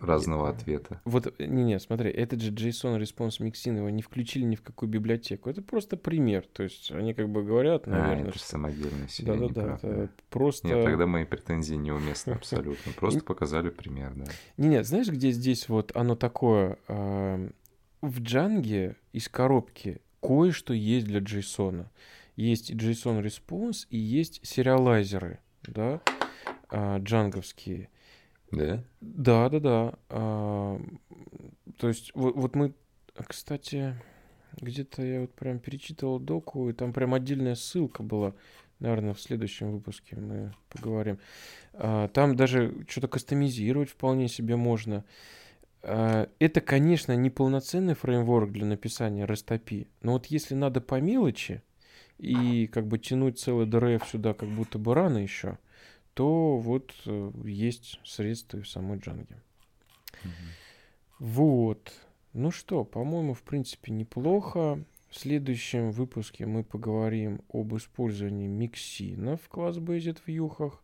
[0.00, 1.00] разного ответа.
[1.04, 5.50] Вот, не-не, смотри, этот же JSON Response Mixin его не включили ни в какую библиотеку.
[5.50, 6.44] Это просто пример.
[6.52, 8.26] То есть они как бы говорят, наверное...
[8.26, 8.48] А, это что...
[8.48, 10.68] самодельно себе, Да-да-да, это просто...
[10.68, 12.92] Нет, тогда мои претензии неуместны абсолютно.
[12.96, 14.26] Просто показали пример, да.
[14.56, 16.78] Не-не, знаешь, где здесь вот оно такое...
[18.00, 21.86] В Джанге из коробки кое-что есть для JSON.
[22.36, 26.00] есть JSON Response и есть сериалайзеры, да,
[26.70, 27.88] а, джанговские.
[28.50, 28.82] Да?
[29.00, 29.94] Да, да, да.
[30.08, 30.80] А,
[31.76, 32.74] то есть вот, вот мы,
[33.14, 33.94] кстати,
[34.60, 38.34] где-то я вот прям перечитывал доку, и там прям отдельная ссылка была.
[38.80, 41.18] Наверное, в следующем выпуске мы поговорим.
[41.74, 44.98] А, там даже что-то кастомизировать вполне себе можно.
[44.98, 45.04] А,
[46.38, 51.62] это, конечно, не полноценный фреймворк для написания REST но вот если надо по мелочи
[52.18, 55.58] и как бы тянуть целый DRF сюда как будто бы рано еще,
[56.14, 59.40] то вот э, есть средства и в самой джанге.
[60.24, 60.32] Угу.
[61.20, 61.92] Вот.
[62.32, 64.84] Ну что, по-моему, в принципе, неплохо.
[65.10, 70.82] В следующем выпуске мы поговорим об использовании миксина в класс-based вьюхах.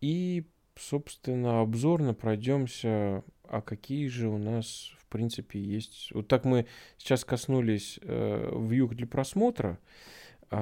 [0.00, 0.46] И,
[0.78, 6.10] собственно, обзорно пройдемся, а какие же у нас, в принципе, есть.
[6.12, 6.66] Вот так мы
[6.98, 9.78] сейчас коснулись э, вьюх для просмотра,
[10.50, 10.56] э,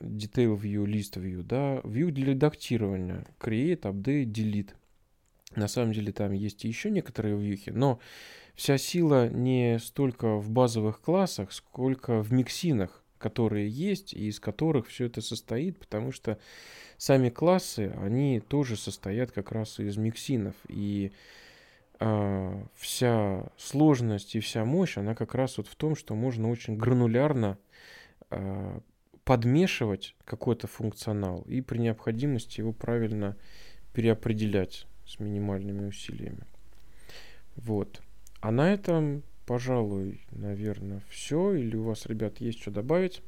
[0.00, 4.70] detail view, list view, да, view для редактирования, create, update, delete.
[5.54, 7.98] На самом деле там есть еще некоторые вьюхи, но
[8.54, 14.88] вся сила не столько в базовых классах, сколько в миксинах, которые есть и из которых
[14.88, 16.38] все это состоит, потому что
[16.98, 20.54] сами классы, они тоже состоят как раз из миксинов.
[20.68, 21.12] И
[22.00, 26.76] э, вся сложность и вся мощь, она как раз вот в том, что можно очень
[26.76, 27.58] гранулярно
[28.30, 28.80] э,
[29.24, 33.36] подмешивать какой-то функционал и при необходимости его правильно
[33.92, 36.46] переопределять с минимальными усилиями.
[37.56, 38.02] Вот.
[38.40, 41.54] А на этом, пожалуй, наверное, все.
[41.54, 43.22] Или у вас, ребят, есть что добавить?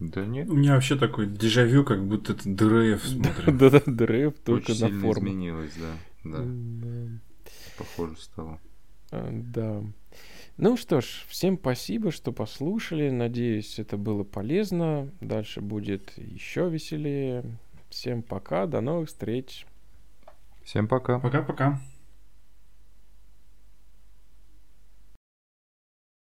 [0.00, 0.48] Да нет.
[0.48, 3.58] У меня вообще такой дежавю, как будто это ДРФ смотрим.
[3.58, 5.28] Да-да, ДРФ только на форму.
[5.28, 5.92] изменилось, да.
[6.24, 6.44] Да.
[7.76, 8.60] Похоже стало.
[9.10, 9.82] А, да.
[10.56, 13.10] Ну что ж, всем спасибо, что послушали.
[13.10, 15.10] Надеюсь, это было полезно.
[15.20, 17.44] Дальше будет еще веселее.
[17.90, 19.66] Всем пока, до новых встреч.
[20.64, 21.18] Всем пока.
[21.18, 21.80] Пока-пока.